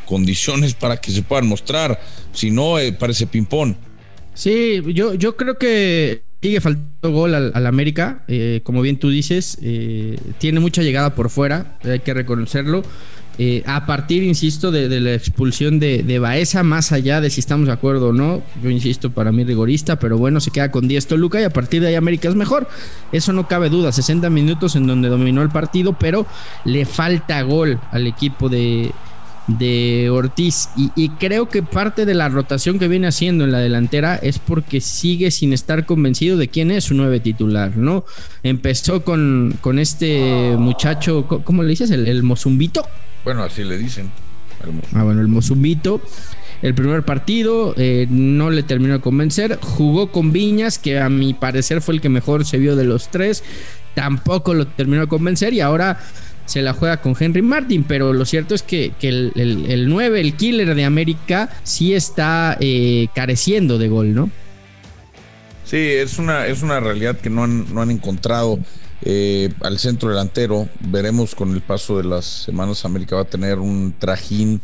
condiciones 0.06 0.74
para 0.74 0.96
que 0.96 1.10
se 1.10 1.22
puedan 1.22 1.46
mostrar. 1.46 2.00
Si 2.32 2.50
no, 2.50 2.78
eh, 2.78 2.92
parece 2.92 3.26
ping-pong. 3.26 3.74
Sí, 4.34 4.82
yo, 4.94 5.14
yo 5.14 5.36
creo 5.36 5.58
que 5.58 6.22
sigue 6.42 6.60
faltando 6.60 7.12
gol 7.12 7.34
al, 7.34 7.66
América. 7.66 8.24
Eh, 8.28 8.60
como 8.64 8.82
bien 8.82 8.98
tú 8.98 9.10
dices, 9.10 9.58
eh, 9.62 10.18
tiene 10.38 10.60
mucha 10.60 10.82
llegada 10.82 11.14
por 11.14 11.30
fuera, 11.30 11.78
hay 11.84 12.00
que 12.00 12.12
reconocerlo. 12.12 12.82
Eh, 13.38 13.62
a 13.66 13.86
partir, 13.86 14.22
insisto, 14.22 14.70
de, 14.70 15.00
la 15.00 15.14
expulsión 15.14 15.78
de, 15.78 16.02
de, 16.02 16.18
Baeza, 16.18 16.62
más 16.62 16.92
allá 16.92 17.20
de 17.20 17.30
si 17.30 17.40
estamos 17.40 17.66
de 17.66 17.72
acuerdo 17.72 18.08
o 18.08 18.12
no, 18.12 18.42
yo 18.62 18.68
insisto, 18.68 19.10
para 19.10 19.32
mí 19.32 19.42
rigorista, 19.44 19.98
pero 19.98 20.18
bueno, 20.18 20.38
se 20.40 20.50
queda 20.50 20.70
con 20.70 20.86
10 20.86 21.06
Toluca 21.06 21.40
y 21.40 21.44
a 21.44 21.50
partir 21.50 21.80
de 21.80 21.88
ahí 21.88 21.94
América 21.94 22.28
es 22.28 22.34
mejor. 22.34 22.68
Eso 23.10 23.32
no 23.32 23.48
cabe 23.48 23.70
duda, 23.70 23.90
60 23.90 24.28
minutos 24.28 24.76
en 24.76 24.86
donde 24.86 25.08
dominó 25.08 25.42
el 25.42 25.48
partido, 25.48 25.94
pero 25.98 26.26
le 26.64 26.84
falta 26.84 27.40
gol 27.42 27.80
al 27.90 28.06
equipo 28.06 28.48
de, 28.48 28.92
Ortiz. 30.10 30.68
Y, 30.76 31.08
creo 31.10 31.48
que 31.48 31.62
parte 31.62 32.06
de 32.06 32.14
la 32.14 32.28
rotación 32.28 32.78
que 32.78 32.86
viene 32.86 33.06
haciendo 33.06 33.44
en 33.44 33.52
la 33.52 33.58
delantera 33.58 34.16
es 34.16 34.38
porque 34.38 34.80
sigue 34.80 35.30
sin 35.30 35.52
estar 35.52 35.84
convencido 35.84 36.36
de 36.36 36.48
quién 36.48 36.70
es 36.70 36.84
su 36.84 36.94
nueve 36.94 37.18
titular, 37.18 37.76
¿no? 37.76 38.04
Empezó 38.42 39.02
con, 39.04 39.58
este 39.78 40.54
muchacho, 40.58 41.26
¿cómo 41.26 41.62
le 41.62 41.70
dices? 41.70 41.90
El 41.90 42.22
Mozumbito. 42.22 42.86
Bueno, 43.24 43.42
así 43.42 43.64
le 43.64 43.78
dicen. 43.78 44.10
Ah, 44.94 45.02
bueno, 45.02 45.20
el 45.20 45.28
Mozumbito. 45.28 46.00
El 46.62 46.74
primer 46.74 47.02
partido 47.02 47.74
eh, 47.76 48.06
no 48.08 48.50
le 48.50 48.62
terminó 48.62 48.94
de 48.94 49.00
convencer. 49.00 49.58
Jugó 49.60 50.12
con 50.12 50.32
Viñas, 50.32 50.78
que 50.78 51.00
a 51.00 51.08
mi 51.08 51.34
parecer 51.34 51.82
fue 51.82 51.94
el 51.94 52.00
que 52.00 52.08
mejor 52.08 52.44
se 52.44 52.58
vio 52.58 52.76
de 52.76 52.84
los 52.84 53.10
tres. 53.10 53.42
Tampoco 53.94 54.54
lo 54.54 54.66
terminó 54.66 55.02
de 55.02 55.08
convencer 55.08 55.52
y 55.54 55.60
ahora 55.60 55.98
se 56.46 56.62
la 56.62 56.72
juega 56.72 56.98
con 56.98 57.16
Henry 57.18 57.42
Martin. 57.42 57.82
Pero 57.82 58.12
lo 58.12 58.24
cierto 58.24 58.54
es 58.54 58.62
que, 58.62 58.92
el, 59.02 59.32
el, 59.34 59.88
9, 59.88 60.20
el 60.20 60.34
killer 60.34 60.74
de 60.74 60.84
América, 60.84 61.50
sí 61.64 61.94
está 61.94 62.56
eh, 62.60 63.08
careciendo 63.12 63.78
de 63.78 63.88
gol, 63.88 64.14
¿no? 64.14 64.30
Sí, 65.64 65.78
es 65.78 66.18
una, 66.18 66.46
es 66.46 66.62
una 66.62 66.78
realidad 66.78 67.18
que 67.18 67.30
no 67.30 67.42
han, 67.44 67.72
no 67.74 67.82
han 67.82 67.90
encontrado 67.90 68.58
eh, 69.04 69.52
al 69.60 69.78
centro 69.78 70.10
delantero. 70.10 70.68
Veremos 70.80 71.34
con 71.34 71.52
el 71.52 71.60
paso 71.60 71.98
de 71.98 72.04
las 72.04 72.24
semanas. 72.24 72.84
América 72.84 73.16
va 73.16 73.22
a 73.22 73.26
tener 73.26 73.58
un 73.58 73.94
trajín 73.98 74.60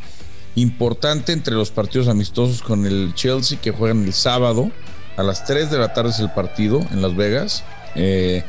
importante 0.55 1.33
entre 1.33 1.55
los 1.55 1.71
partidos 1.71 2.09
amistosos 2.09 2.63
con 2.63 2.87
el 2.87 3.13
Chelsea 3.15 3.61
que 3.61 3.71
juegan 3.71 4.05
el 4.05 4.13
sábado. 4.13 4.71
A 5.17 5.23
las 5.23 5.45
3 5.45 5.71
de 5.71 5.79
la 5.79 5.93
tarde 5.93 6.11
es 6.11 6.21
el 6.21 6.31
partido 6.31 6.81
en 6.93 7.03
Las 7.03 7.17
Vegas. 7.17 7.65
Eh, 7.95 8.45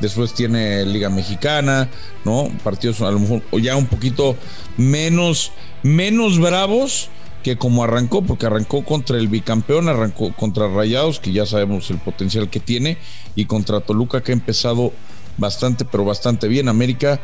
después 0.00 0.32
tiene 0.34 0.84
Liga 0.86 1.10
Mexicana, 1.10 1.88
¿no? 2.24 2.50
Partidos 2.62 3.02
a 3.02 3.10
lo 3.10 3.18
mejor 3.18 3.42
ya 3.60 3.76
un 3.76 3.86
poquito 3.86 4.36
menos, 4.76 5.52
menos 5.82 6.38
bravos 6.38 7.10
que 7.42 7.58
como 7.58 7.84
arrancó, 7.84 8.22
porque 8.22 8.46
arrancó 8.46 8.84
contra 8.84 9.18
el 9.18 9.28
bicampeón, 9.28 9.88
arrancó 9.88 10.32
contra 10.32 10.66
Rayados, 10.66 11.20
que 11.20 11.30
ya 11.30 11.44
sabemos 11.44 11.90
el 11.90 11.98
potencial 11.98 12.48
que 12.48 12.58
tiene, 12.58 12.96
y 13.36 13.44
contra 13.44 13.80
Toluca, 13.80 14.22
que 14.22 14.32
ha 14.32 14.34
empezado 14.34 14.92
bastante, 15.36 15.84
pero 15.84 16.04
bastante 16.04 16.48
bien. 16.48 16.68
América 16.68 17.20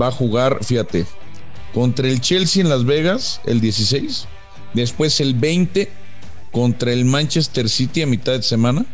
va 0.00 0.08
a 0.08 0.12
jugar, 0.12 0.64
fíjate, 0.64 1.06
contra 1.72 2.08
el 2.08 2.20
Chelsea 2.20 2.62
en 2.62 2.68
Las 2.68 2.84
Vegas 2.84 3.40
el 3.44 3.60
16, 3.60 4.26
después 4.74 5.20
el 5.20 5.34
20 5.34 5.90
contra 6.52 6.92
el 6.92 7.04
Manchester 7.04 7.68
City 7.68 8.02
a 8.02 8.06
mitad 8.06 8.32
de 8.32 8.42
semana, 8.42 8.86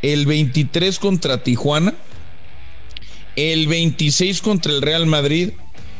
el 0.00 0.26
23 0.26 0.98
contra 0.98 1.42
Tijuana, 1.42 1.94
el 3.36 3.66
26 3.66 4.42
contra 4.42 4.72
el 4.72 4.82
Real 4.82 5.06
Madrid 5.06 5.50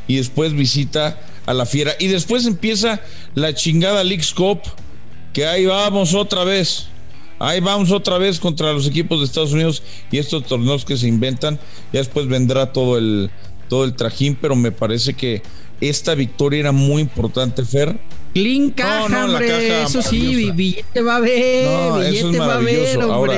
y 0.07 0.17
después 0.17 0.53
visita 0.53 1.21
a 1.47 1.55
la 1.55 1.67
Fiera 1.67 1.95
y 1.99 2.09
después 2.09 2.47
empieza 2.47 3.01
la 3.35 3.55
chingada 3.55 4.05
League 4.05 4.25
Cup 4.37 4.61
que 5.33 5.47
ahí 5.47 5.67
vamos 5.67 6.15
otra 6.15 6.45
vez. 6.45 6.89
Ahí 7.43 7.59
vamos 7.59 7.91
otra 7.91 8.19
vez 8.19 8.39
contra 8.39 8.73
los 8.73 8.87
equipos 8.87 9.19
de 9.19 9.25
Estados 9.25 9.53
Unidos 9.53 9.83
y 10.13 10.19
estos 10.19 10.47
torneos 10.47 10.85
que 10.85 10.97
se 10.97 11.09
inventan. 11.09 11.59
Ya 11.93 11.99
después 11.99 12.29
vendrá 12.29 12.73
todo 12.73 12.97
el, 12.99 13.31
todo 13.69 13.83
el 13.85 13.95
trajín, 13.95 14.39
pero 14.41 14.55
me 14.55 14.71
parece 14.71 15.15
que 15.15 15.43
esta 15.81 16.15
victoria 16.15 16.61
era 16.61 16.71
muy 16.71 17.03
importante, 17.03 17.65
Fer. 17.65 17.99
Clean 18.33 18.71
caja, 18.71 19.25
hombre. 19.27 19.83
eso 19.83 20.03
sí, 20.03 20.53
billete 20.53 21.01
va 21.03 21.17
a 21.17 21.21
ver. 21.21 21.67
No, 21.67 22.01
eso 22.01 22.31
es 22.31 22.39
maravilloso. 22.39 23.13
Ahora, 23.13 23.35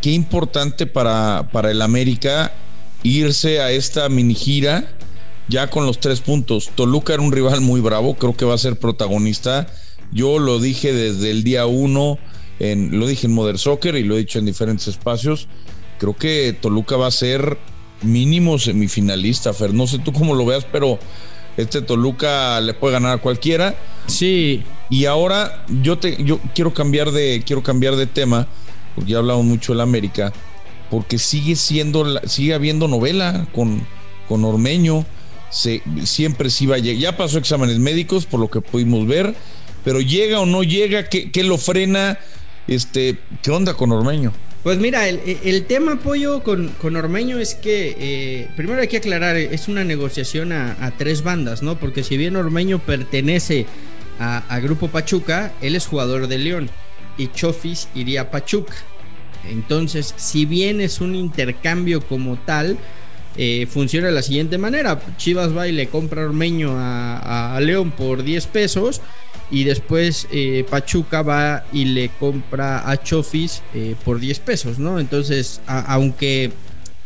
qué 0.00 0.10
importante 0.10 0.86
para, 0.86 1.50
para 1.52 1.70
el 1.70 1.82
América 1.82 2.50
irse 3.02 3.60
a 3.60 3.72
esta 3.72 4.08
mini 4.08 4.34
gira 4.34 4.90
ya 5.48 5.68
con 5.68 5.84
los 5.84 6.00
tres 6.00 6.22
puntos. 6.22 6.70
Toluca 6.74 7.12
era 7.12 7.22
un 7.22 7.30
rival 7.30 7.60
muy 7.60 7.82
bravo, 7.82 8.14
creo 8.14 8.34
que 8.34 8.46
va 8.46 8.54
a 8.54 8.58
ser 8.58 8.78
protagonista 8.78 9.66
yo 10.12 10.38
lo 10.38 10.60
dije 10.60 10.92
desde 10.92 11.30
el 11.30 11.42
día 11.42 11.66
uno, 11.66 12.18
en, 12.60 12.98
lo 12.98 13.06
dije 13.06 13.26
en 13.26 13.32
Modern 13.32 13.58
Soccer 13.58 13.96
y 13.96 14.04
lo 14.04 14.14
he 14.14 14.18
dicho 14.18 14.38
en 14.38 14.46
diferentes 14.46 14.86
espacios. 14.88 15.48
Creo 15.98 16.16
que 16.16 16.56
Toluca 16.60 16.96
va 16.96 17.06
a 17.06 17.10
ser 17.10 17.58
mínimo 18.02 18.58
semifinalista, 18.58 19.52
Fer. 19.52 19.72
No 19.72 19.86
sé 19.86 19.98
tú 19.98 20.12
cómo 20.12 20.34
lo 20.34 20.44
veas, 20.44 20.66
pero 20.70 20.98
este 21.56 21.82
Toluca 21.82 22.60
le 22.60 22.74
puede 22.74 22.94
ganar 22.94 23.18
a 23.18 23.22
cualquiera. 23.22 23.74
Sí. 24.06 24.62
Y 24.90 25.06
ahora 25.06 25.64
yo 25.82 25.98
te 25.98 26.22
yo 26.22 26.38
quiero 26.54 26.74
cambiar 26.74 27.12
de 27.12 27.42
quiero 27.46 27.62
cambiar 27.62 27.96
de 27.96 28.06
tema, 28.06 28.46
porque 28.94 29.12
ya 29.12 29.18
hablamos 29.18 29.44
mucho 29.44 29.72
del 29.72 29.80
América, 29.80 30.32
porque 30.90 31.18
sigue 31.18 31.56
siendo 31.56 32.20
sigue 32.26 32.52
habiendo 32.52 32.88
novela 32.88 33.46
con 33.54 33.86
con 34.28 34.44
Ormeño. 34.44 35.06
Se, 35.50 35.82
siempre 36.04 36.48
sí 36.48 36.64
va 36.64 36.76
a 36.76 36.78
llegar. 36.78 37.00
Ya 37.00 37.16
pasó 37.16 37.38
exámenes 37.38 37.78
médicos, 37.78 38.24
por 38.24 38.40
lo 38.40 38.48
que 38.48 38.62
pudimos 38.62 39.06
ver 39.06 39.34
pero 39.84 40.00
llega 40.00 40.40
o 40.40 40.46
no 40.46 40.62
llega, 40.62 41.08
¿qué, 41.08 41.44
lo 41.44 41.58
frena? 41.58 42.18
Este, 42.68 43.18
¿Qué 43.42 43.50
onda 43.50 43.74
con 43.74 43.92
Ormeño? 43.92 44.32
Pues 44.62 44.78
mira, 44.78 45.08
el, 45.08 45.64
tema 45.64 45.94
apoyo 45.94 46.44
con, 46.44 46.68
con, 46.80 46.94
Ormeño 46.94 47.40
es 47.40 47.56
que 47.56 47.96
eh, 47.98 48.48
primero 48.56 48.80
hay 48.80 48.86
que 48.86 48.98
aclarar, 48.98 49.36
es 49.36 49.66
una 49.66 49.82
negociación 49.82 50.52
a, 50.52 50.94
tres 50.96 51.24
bandas, 51.24 51.62
¿no? 51.62 51.80
Porque 51.80 52.04
si 52.04 52.16
bien 52.16 52.36
Ormeño 52.36 52.78
pertenece 52.78 53.66
a, 54.20 54.60
Grupo 54.60 54.86
Pachuca, 54.86 55.52
él 55.60 55.74
es 55.74 55.88
jugador 55.88 56.28
de 56.28 56.38
León 56.38 56.70
y 57.18 57.26
Chofis 57.26 57.88
iría 57.96 58.22
a 58.22 58.30
Pachuca. 58.30 58.74
Entonces, 59.50 60.14
si 60.16 60.44
bien 60.44 60.80
es 60.80 61.00
un 61.00 61.16
intercambio 61.16 62.00
como 62.00 62.36
tal, 62.36 62.78
eh, 63.36 63.66
funciona 63.68 64.06
de 64.06 64.12
la 64.12 64.22
siguiente 64.22 64.58
manera. 64.58 65.02
Chivas 65.16 65.56
va 65.56 65.66
y 65.66 65.72
le 65.72 65.88
compra 65.88 66.24
Ormeño 66.24 66.78
a, 66.78 67.56
a 67.56 67.60
León 67.60 67.90
por 67.90 68.22
10 68.22 68.46
pesos 68.46 69.00
y 69.52 69.64
después 69.64 70.26
eh, 70.32 70.64
Pachuca 70.68 71.20
va 71.20 71.66
y 71.74 71.84
le 71.84 72.08
compra 72.08 72.90
a 72.90 72.96
Chofis 72.96 73.62
eh, 73.74 73.94
por 74.02 74.18
10 74.18 74.38
pesos, 74.40 74.78
¿no? 74.78 74.98
Entonces, 74.98 75.60
aunque, 75.66 76.52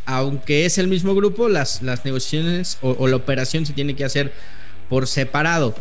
aunque 0.06 0.64
es 0.64 0.78
el 0.78 0.86
mismo 0.86 1.16
grupo, 1.16 1.48
las, 1.48 1.82
las 1.82 2.04
negociaciones 2.04 2.78
o, 2.82 3.08
la 3.08 3.16
operación 3.16 3.66
se 3.66 3.72
tiene 3.72 3.96
que 3.96 4.04
hacer 4.04 4.32
por 4.88 5.08
separado. 5.08 5.74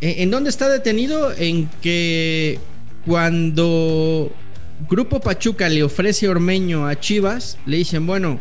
¿En, 0.00 0.30
dónde 0.30 0.48
está 0.48 0.70
detenido? 0.70 1.30
En 1.36 1.68
que 1.82 2.58
cuando 3.04 4.32
Grupo 4.88 5.20
Pachuca 5.20 5.68
le 5.68 5.82
ofrece 5.82 6.26
Ormeño 6.26 6.86
a 6.86 6.98
Chivas, 6.98 7.58
le 7.66 7.76
dicen, 7.76 8.06
bueno, 8.06 8.40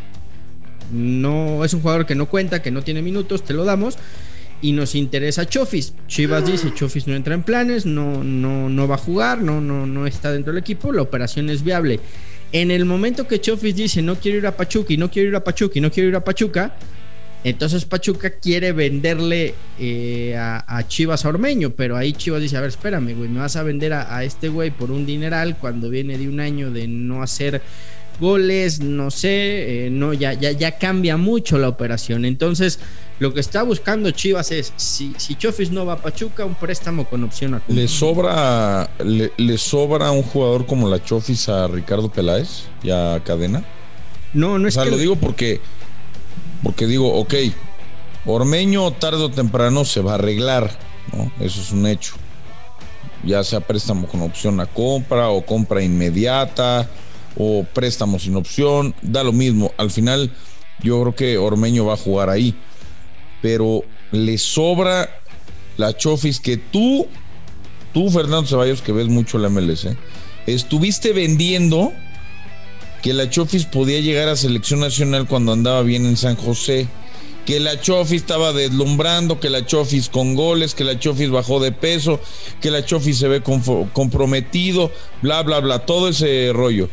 no 0.93 1.65
es 1.65 1.73
un 1.73 1.81
jugador 1.81 2.05
que 2.05 2.15
no 2.15 2.27
cuenta, 2.27 2.61
que 2.61 2.71
no 2.71 2.81
tiene 2.81 3.01
minutos, 3.01 3.43
te 3.43 3.53
lo 3.53 3.65
damos 3.65 3.97
y 4.61 4.71
nos 4.71 4.95
interesa 4.95 5.47
Chofis. 5.47 5.93
Chivas 6.07 6.45
dice, 6.45 6.73
Chofis 6.73 7.07
no 7.07 7.15
entra 7.15 7.33
en 7.33 7.43
planes, 7.43 7.85
no, 7.85 8.23
no, 8.23 8.69
no 8.69 8.87
va 8.87 8.95
a 8.95 8.99
jugar, 8.99 9.41
no, 9.41 9.59
no, 9.59 9.85
no 9.85 10.07
está 10.07 10.31
dentro 10.31 10.53
del 10.53 10.61
equipo, 10.61 10.91
la 10.91 11.01
operación 11.01 11.49
es 11.49 11.63
viable. 11.63 11.99
En 12.51 12.69
el 12.69 12.85
momento 12.85 13.27
que 13.27 13.39
Chofis 13.39 13.75
dice, 13.75 14.01
no 14.01 14.15
quiero 14.15 14.37
ir 14.37 14.47
a 14.47 14.55
Pachuca 14.55 14.93
y 14.93 14.97
no 14.97 15.09
quiero 15.09 15.29
ir 15.29 15.35
a 15.35 15.43
Pachuca 15.43 15.79
y 15.79 15.81
no 15.81 15.91
quiero 15.91 16.09
ir 16.09 16.15
a 16.15 16.23
Pachuca, 16.23 16.75
entonces 17.43 17.85
Pachuca 17.85 18.29
quiere 18.29 18.71
venderle 18.71 19.55
eh, 19.79 20.35
a, 20.37 20.83
Chivas 20.87 21.25
a 21.25 21.29
Ormeño, 21.29 21.71
pero 21.71 21.97
ahí 21.97 22.13
Chivas 22.13 22.41
dice, 22.41 22.57
a 22.57 22.61
ver, 22.61 22.69
espérame, 22.69 23.15
güey, 23.15 23.29
me 23.29 23.39
vas 23.39 23.55
a 23.55 23.63
vender 23.63 23.93
a, 23.93 24.15
a 24.15 24.23
este 24.23 24.49
güey 24.49 24.69
por 24.69 24.91
un 24.91 25.07
dineral 25.07 25.57
cuando 25.57 25.89
viene 25.89 26.19
de 26.19 26.27
un 26.27 26.39
año 26.39 26.69
de 26.69 26.87
no 26.87 27.23
hacer 27.23 27.61
goles, 28.19 28.79
no 28.79 29.11
sé, 29.11 29.85
eh, 29.85 29.89
no, 29.89 30.13
ya, 30.13 30.33
ya, 30.33 30.51
ya 30.51 30.77
cambia 30.77 31.17
mucho 31.17 31.57
la 31.57 31.67
operación. 31.69 32.25
Entonces, 32.25 32.79
lo 33.19 33.33
que 33.33 33.39
está 33.39 33.63
buscando 33.63 34.11
Chivas 34.11 34.51
es, 34.51 34.73
si, 34.75 35.13
si 35.17 35.35
Chofis 35.35 35.71
no 35.71 35.85
va 35.85 35.93
a 35.93 36.01
Pachuca, 36.01 36.45
un 36.45 36.55
préstamo 36.55 37.05
con 37.05 37.23
opción 37.23 37.55
a 37.55 37.61
¿Le 37.67 37.87
sobra, 37.87 38.89
le, 39.03 39.57
sobra 39.57 40.11
un 40.11 40.23
jugador 40.23 40.65
como 40.65 40.89
la 40.89 41.03
Chofis 41.03 41.49
a 41.49 41.67
Ricardo 41.67 42.11
Peláez 42.11 42.65
y 42.83 42.91
a 42.91 43.21
Cadena? 43.23 43.63
No, 44.33 44.57
no 44.59 44.67
es 44.67 44.77
o 44.77 44.81
sea, 44.81 44.89
lo 44.89 44.97
digo 44.97 45.15
porque, 45.15 45.59
porque 46.63 46.87
digo, 46.87 47.13
ok, 47.13 47.33
Ormeño 48.25 48.91
tarde 48.91 49.23
o 49.23 49.29
temprano 49.29 49.83
se 49.83 49.99
va 49.99 50.11
a 50.11 50.15
arreglar 50.15 50.69
¿no? 51.13 51.31
Eso 51.39 51.61
es 51.61 51.71
un 51.71 51.87
hecho. 51.87 52.13
Ya 53.23 53.43
sea 53.43 53.59
préstamo 53.59 54.07
con 54.07 54.21
opción 54.21 54.59
a 54.59 54.65
compra 54.65 55.29
o 55.29 55.45
compra 55.45 55.83
inmediata 55.83 56.89
o 57.37 57.63
préstamo 57.63 58.19
sin 58.19 58.35
opción, 58.35 58.93
da 59.01 59.23
lo 59.23 59.33
mismo. 59.33 59.73
Al 59.77 59.91
final 59.91 60.31
yo 60.83 61.01
creo 61.01 61.15
que 61.15 61.37
Ormeño 61.37 61.85
va 61.85 61.93
a 61.93 61.97
jugar 61.97 62.29
ahí. 62.29 62.55
Pero 63.41 63.83
le 64.11 64.37
sobra 64.37 65.09
la 65.77 65.95
Chofis 65.95 66.39
que 66.39 66.57
tú, 66.57 67.07
tú 67.93 68.09
Fernando 68.09 68.47
Ceballos, 68.47 68.81
que 68.81 68.91
ves 68.91 69.07
mucho 69.07 69.37
la 69.37 69.49
MLS, 69.49 69.85
¿eh? 69.85 69.97
estuviste 70.45 71.13
vendiendo 71.13 71.91
que 73.01 73.13
la 73.13 73.29
Chofis 73.29 73.65
podía 73.65 73.99
llegar 73.99 74.29
a 74.29 74.35
selección 74.35 74.79
nacional 74.79 75.27
cuando 75.27 75.53
andaba 75.53 75.81
bien 75.81 76.05
en 76.05 76.17
San 76.17 76.35
José, 76.35 76.87
que 77.45 77.59
la 77.59 77.79
Chofis 77.81 78.21
estaba 78.21 78.53
deslumbrando, 78.53 79.39
que 79.39 79.49
la 79.49 79.65
Chofis 79.65 80.09
con 80.09 80.35
goles, 80.35 80.75
que 80.75 80.83
la 80.83 80.99
Chofis 80.99 81.31
bajó 81.31 81.59
de 81.59 81.71
peso, 81.71 82.19
que 82.61 82.69
la 82.69 82.85
Chofis 82.85 83.17
se 83.17 83.27
ve 83.27 83.41
comprometido, 83.41 84.91
bla, 85.23 85.41
bla, 85.41 85.59
bla, 85.59 85.79
todo 85.79 86.09
ese 86.09 86.51
rollo. 86.53 86.89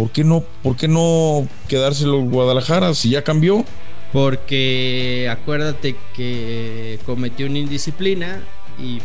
¿Por 0.00 0.12
qué 0.12 0.24
no, 0.24 0.42
por 0.62 0.78
qué 0.78 0.88
no 0.88 1.46
quedárselo 1.68 2.20
en 2.20 2.30
Guadalajara 2.30 2.94
si 2.94 3.10
ya 3.10 3.22
cambió? 3.22 3.66
Porque 4.14 5.28
acuérdate 5.30 5.94
que 6.16 6.98
cometió 7.04 7.44
una 7.44 7.58
indisciplina 7.58 8.42
y 8.78 9.00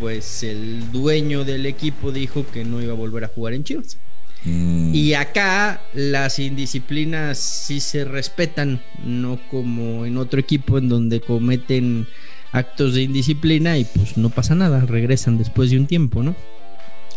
pues 0.00 0.42
el 0.42 0.90
dueño 0.90 1.44
del 1.44 1.66
equipo 1.66 2.12
dijo 2.12 2.46
que 2.50 2.64
no 2.64 2.80
iba 2.80 2.94
a 2.94 2.96
volver 2.96 3.24
a 3.24 3.28
jugar 3.28 3.52
en 3.52 3.64
Chivas. 3.64 3.98
Mm. 4.46 4.94
Y 4.94 5.12
acá 5.12 5.82
las 5.92 6.38
indisciplinas 6.38 7.38
sí 7.38 7.78
se 7.78 8.06
respetan, 8.06 8.80
no 9.04 9.38
como 9.50 10.06
en 10.06 10.16
otro 10.16 10.40
equipo 10.40 10.78
en 10.78 10.88
donde 10.88 11.20
cometen 11.20 12.06
actos 12.52 12.94
de 12.94 13.02
indisciplina 13.02 13.76
y 13.76 13.84
pues 13.84 14.16
no 14.16 14.30
pasa 14.30 14.54
nada, 14.54 14.80
regresan 14.86 15.36
después 15.36 15.70
de 15.70 15.76
un 15.76 15.86
tiempo, 15.86 16.22
¿no? 16.22 16.34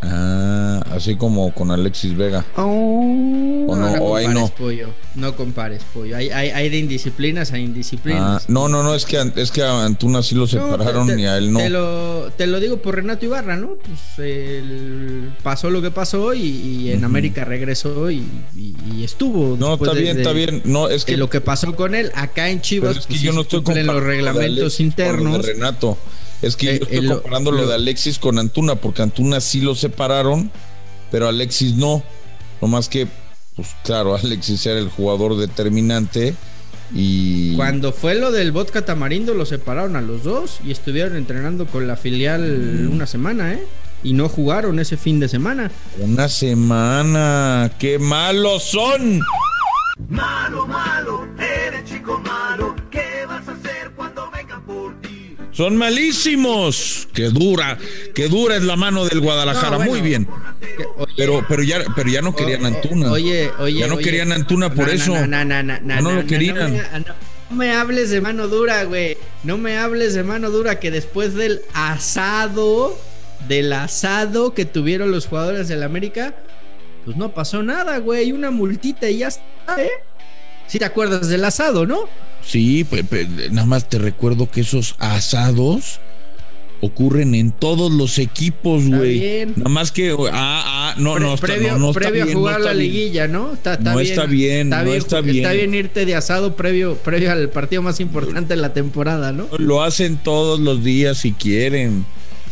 Ah, 0.03 0.81
así 0.91 1.15
como 1.15 1.53
con 1.53 1.70
Alexis 1.72 2.15
Vega. 2.15 2.43
Oh, 2.55 3.65
o 3.67 3.75
no, 3.75 3.93
o 4.03 4.15
ahí 4.15 4.27
no. 4.27 4.48
Pollo. 4.50 4.89
No 5.13 5.36
compares, 5.36 5.84
pollo. 5.93 6.15
Hay, 6.15 6.29
hay, 6.29 6.70
de 6.70 6.77
indisciplinas 6.77 7.51
a 7.51 7.60
indisciplinas. 7.60 8.43
Ah, 8.43 8.46
no, 8.48 8.70
no, 8.70 8.81
no, 8.81 8.96
es 8.96 9.05
que, 9.05 9.22
es 9.36 9.51
que 9.51 9.62
a 9.62 9.84
Antuna 9.86 10.24
sí 10.24 10.36
lo 10.36 10.48
separaron 10.48 11.20
y 11.20 11.25
a 11.25 11.38
él 11.38 11.51
no. 11.51 11.60
Te 11.60 11.70
lo, 11.70 12.31
te 12.36 12.48
lo 12.48 12.60
digo 12.60 12.77
por 12.77 12.96
Renato 12.96 13.25
Ibarra, 13.25 13.58
¿no? 13.58 13.75
Pues 14.15 14.63
pasó 15.43 15.70
lo 15.70 15.81
que 15.81 15.91
pasó 15.91 16.34
y, 16.34 16.91
en 16.91 17.03
América 17.03 17.43
regresó 17.46 18.10
y, 18.10 18.25
estuvo. 19.03 19.58
No, 19.58 19.75
está 19.75 19.93
bien, 19.93 20.17
está 20.17 20.31
bien. 20.31 20.62
No, 20.65 20.89
es 20.89 21.05
que 21.05 21.17
lo 21.17 21.29
que 21.29 21.41
pasó 21.41 21.75
con 21.75 21.93
él 21.93 22.12
acá 22.15 22.50
en 22.50 22.62
Chivas. 22.62 22.98
es 22.98 23.05
que 23.05 23.13
pues, 23.13 23.22
yo 23.22 23.34
no 23.34 23.41
estoy 23.41 23.63
con 23.63 23.86
los 23.86 24.03
reglamentos 24.03 24.79
internos. 24.79 25.46
De 25.46 25.53
Renato. 25.53 25.98
Es 26.41 26.55
que 26.55 26.79
yo 26.79 26.86
eh, 26.86 26.88
estoy 26.89 27.07
comparando 27.07 27.51
lo, 27.51 27.67
de 27.67 27.75
Alexis 27.75 28.17
con 28.17 28.39
Antuna, 28.39 28.75
porque 28.75 29.01
Antuna 29.01 29.39
sí 29.41 29.62
lo 29.62 29.75
separaron, 29.75 30.51
pero 31.12 31.27
Alexis 31.27 31.75
no. 31.75 32.03
No 32.62 32.67
más 32.67 32.89
que, 32.89 33.07
pues 33.55 33.69
claro, 33.83 34.15
Alexis 34.24 34.65
era 34.65 34.79
el 34.79 34.89
jugador 34.89 35.38
determinante. 35.38 36.36
Y... 36.93 37.55
Cuando 37.55 37.93
fue 37.93 38.15
lo 38.15 38.31
del 38.31 38.51
vodka 38.51 38.83
tamarindo, 38.83 39.33
lo 39.33 39.45
separaron 39.45 39.95
a 39.95 40.01
los 40.01 40.24
dos 40.24 40.60
y 40.65 40.71
estuvieron 40.71 41.15
entrenando 41.15 41.65
con 41.65 41.88
la 41.88 41.95
filial 41.95 42.41
mm. 42.41 42.91
una 42.91 43.07
semana, 43.07 43.53
¿eh? 43.53 43.63
Y 44.03 44.13
no 44.13 44.27
jugaron 44.27 44.79
ese 44.79 44.98
fin 44.98 45.19
de 45.19 45.29
semana. 45.29 45.71
Una 46.00 46.27
semana, 46.27 47.71
qué 47.77 48.00
malos 48.00 48.63
son. 48.63 49.21
Malo, 50.10 50.65
malo, 50.65 51.11
Son 55.62 55.77
malísimos. 55.77 57.08
Qué 57.13 57.25
dura, 57.25 57.77
qué 58.15 58.27
dura 58.27 58.56
es 58.56 58.63
la 58.63 58.75
mano 58.75 59.06
del 59.06 59.20
Guadalajara. 59.20 59.77
Muy 59.77 60.01
bien. 60.01 60.27
pero, 61.15 61.46
pero 61.48 61.62
ya, 61.62 61.84
pero 61.96 62.10
ya 62.10 62.24
no 62.24 62.36
querían 62.36 62.65
Antuna. 62.65 63.12
Oye, 63.12 63.51
oye. 63.60 63.82
Ya 63.82 63.86
no 63.86 64.00
querían 64.00 64.32
Antuna 64.32 64.74
por 64.74 64.89
eso. 64.89 65.13
No, 65.27 65.46
no, 65.46 66.12
lo 66.13 66.25
querían. 66.25 66.82
No 67.51 67.56
me 67.56 67.74
hables 67.74 68.10
de 68.10 68.22
mano 68.22 68.48
dura, 68.48 68.86
güey. 68.86 69.20
No 69.44 69.60
me 69.60 69.77
hables 69.77 70.15
de 70.15 70.24
mano 70.24 70.50
dura 70.50 70.80
que 70.80 70.89
después 70.89 71.36
del 71.36 71.62
asado, 71.75 72.98
del 73.48 73.72
asado 73.72 74.56
que 74.56 74.65
tuvieron 74.65 75.12
los 75.12 75.27
jugadores 75.27 75.68
del 75.68 75.84
América, 75.84 76.34
pues 77.06 77.18
no 77.18 77.36
pasó 77.36 77.62
nada, 77.62 78.00
güey. 78.00 78.32
Una 78.32 78.50
multita 78.50 79.12
y 79.12 79.20
ya 79.20 79.27
está, 79.27 79.44
¿eh? 79.77 79.91
Si 80.65 80.80
te 80.80 80.86
acuerdas 80.86 81.27
del 81.27 81.46
asado, 81.46 81.86
¿no? 81.86 82.10
Sí, 82.43 82.83
pues, 82.83 83.05
nada 83.51 83.67
más 83.67 83.89
te 83.89 83.97
recuerdo 83.99 84.49
que 84.49 84.62
esos 84.62 84.95
asados 84.99 85.99
ocurren 86.82 87.36
en 87.36 87.51
todos 87.51 87.91
los 87.91 88.17
equipos, 88.17 88.88
güey. 88.88 89.45
Nada 89.56 89.69
más 89.69 89.91
que 89.91 90.12
ah, 90.32 90.91
ah, 90.91 90.95
no, 90.97 91.19
no, 91.19 91.38
previo, 91.38 91.77
no, 91.77 91.93
previo 91.93 92.23
a 92.23 92.27
jugar 92.27 92.62
la 92.62 92.73
liguilla, 92.73 93.27
¿no? 93.27 93.54
Está, 93.54 93.77
no 93.77 93.95
bien, 93.97 94.12
está 94.12 94.25
bien, 94.25 94.67
está 94.67 94.84
bien, 94.84 94.97
está 94.97 95.21
bien. 95.21 95.36
Está 95.38 95.54
bien 95.54 95.73
irte 95.75 96.06
de 96.06 96.15
asado 96.15 96.56
previo, 96.56 96.95
previo 96.95 97.32
al 97.32 97.49
partido 97.49 97.82
más 97.82 97.99
importante 97.99 98.56
de 98.56 98.62
la 98.62 98.73
temporada, 98.73 99.32
¿no? 99.32 99.47
Lo 99.58 99.84
hacen 99.84 100.17
todos 100.17 100.60
los 100.60 100.84
días 100.84 101.19
si 101.19 101.32
quieren. 101.32 102.06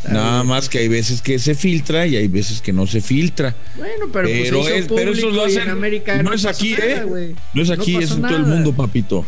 Nada 0.08 0.43
más 0.43 0.69
que 0.69 0.78
hay 0.78 0.88
veces 0.88 1.21
que 1.21 1.39
se 1.39 1.56
filtra 1.56 2.08
y 2.08 2.15
hay 2.15 2.30
veces 2.30 2.62
que 2.62 2.71
no 2.71 2.88
se 2.88 3.02
filtra. 3.02 3.54
Bueno, 3.75 4.08
pero, 4.13 4.30
pues 4.30 4.88
pero 4.88 5.12
eso 5.12 5.30
lo 5.30 5.43
hacen. 5.43 5.63
En 5.63 5.69
América 5.69 6.23
no, 6.23 6.34
es 6.34 6.45
aquí, 6.45 6.73
¿eh? 6.73 7.36
No 7.54 7.62
es 7.62 7.69
aquí, 7.69 7.97
es 7.97 8.12
en 8.12 8.21
todo 8.21 8.38
el 8.38 8.45
mundo, 8.45 8.73
papito. 8.73 9.25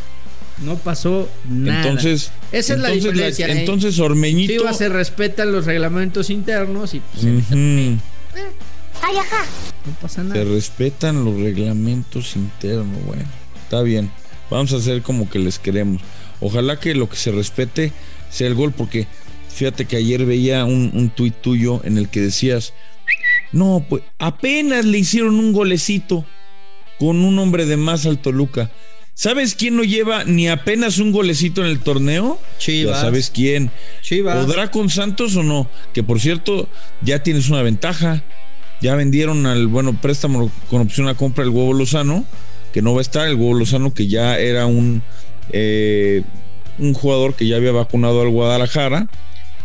No 0.62 0.76
pasó 0.76 1.30
nada. 1.50 1.82
Entonces, 1.82 2.32
esa 2.52 2.74
es 2.74 2.80
la 2.80 2.90
diferencia. 2.90 3.48
¿eh? 3.48 3.60
entonces, 3.60 4.00
Ormeñito. 4.00 4.54
Chivas 4.54 4.78
se 4.78 4.90
respetan 4.90 5.52
los 5.52 5.66
reglamentos 5.66 6.30
internos 6.30 6.94
y 6.94 7.00
pues. 7.00 7.26
Ay, 9.04 9.18
ajá. 9.18 9.46
No 9.86 9.94
pasa 10.00 10.24
nada. 10.24 10.36
Se 10.36 10.46
respetan 10.46 11.26
los 11.26 11.40
reglamentos 11.40 12.36
internos, 12.36 13.04
bueno. 13.06 13.24
Está 13.64 13.82
bien. 13.82 14.12
Vamos 14.50 14.74
a 14.74 14.78
hacer 14.78 15.02
como 15.02 15.30
que 15.30 15.40
les 15.40 15.58
queremos. 15.58 16.02
Ojalá 16.40 16.80
que 16.80 16.94
lo 16.94 17.10
que 17.10 17.16
se 17.16 17.32
respete 17.32 17.92
sea 18.30 18.48
el 18.48 18.56
gol, 18.56 18.72
porque 18.72 19.08
fíjate 19.50 19.86
que 19.86 19.96
ayer 19.96 20.26
veía 20.26 20.66
un, 20.66 20.92
un 20.94 21.10
tuit 21.10 21.36
tuyo 21.42 21.82
en 21.84 21.98
el 21.98 22.10
que 22.10 22.22
decías, 22.22 22.74
no, 23.52 23.86
pues 23.90 24.04
apenas 24.20 24.86
le 24.86 25.00
hicieron 25.00 25.36
un 25.36 25.54
golecito 25.54 26.26
con 27.00 27.22
un 27.24 27.40
hombre 27.40 27.66
de 27.66 27.78
más 27.78 28.06
al 28.06 28.20
Toluca. 28.20 28.72
¿Sabes 29.14 29.56
quién 29.56 29.76
no 29.76 29.84
lleva 29.84 30.24
ni 30.24 30.48
apenas 30.48 30.98
un 30.98 31.12
golecito 31.12 31.62
en 31.62 31.68
el 31.68 31.80
torneo? 31.80 32.40
Chivas. 32.58 32.96
Ya 32.96 33.02
sabes 33.02 33.30
quién. 33.30 33.72
Chivas. 34.02 34.46
¿Podrá 34.46 34.72
con 34.72 34.90
Santos 34.90 35.36
o 35.36 35.44
no? 35.44 35.70
Que 35.94 36.02
por 36.02 36.20
cierto, 36.20 36.68
ya 37.02 37.22
tienes 37.22 37.50
una 37.50 37.62
ventaja. 37.62 38.24
Ya 38.82 38.96
vendieron 38.96 39.46
al, 39.46 39.68
bueno, 39.68 40.00
préstamo 40.02 40.52
con 40.70 40.82
opción 40.82 41.08
a 41.08 41.14
compra 41.14 41.44
el 41.44 41.52
huevo 41.52 41.74
Lozano, 41.74 42.26
que 42.74 42.82
no 42.82 42.94
va 42.94 43.00
a 43.00 43.04
estar. 43.04 43.28
El 43.28 43.36
huevo 43.36 43.54
Lozano, 43.54 43.94
que 43.94 44.08
ya 44.08 44.40
era 44.40 44.66
un, 44.66 45.04
eh, 45.52 46.24
un 46.80 46.94
jugador 46.94 47.36
que 47.36 47.46
ya 47.46 47.58
había 47.58 47.72
vacunado 47.72 48.22
al 48.22 48.30
Guadalajara 48.30 49.08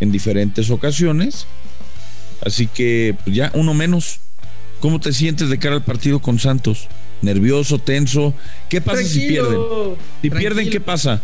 en 0.01 0.13
diferentes 0.13 0.69
ocasiones. 0.69 1.47
Así 2.45 2.67
que, 2.67 3.17
pues 3.25 3.35
ya, 3.35 3.51
uno 3.55 3.73
menos. 3.73 4.21
¿Cómo 4.81 5.01
te 5.01 5.15
sientes 5.15 5.49
de 5.49 5.59
cara 5.59 5.77
al 5.77 5.85
partido 5.85 6.21
con 6.21 6.39
Santos? 6.39 6.89
Nervioso, 7.23 7.79
tenso. 7.79 8.35
¿Qué 8.69 8.81
pasa 8.81 9.03
si 9.03 9.29
pierden? 9.29 9.59
Si 10.23 10.31
pierden, 10.31 10.71
¿qué 10.71 10.81
pasa? 10.81 11.21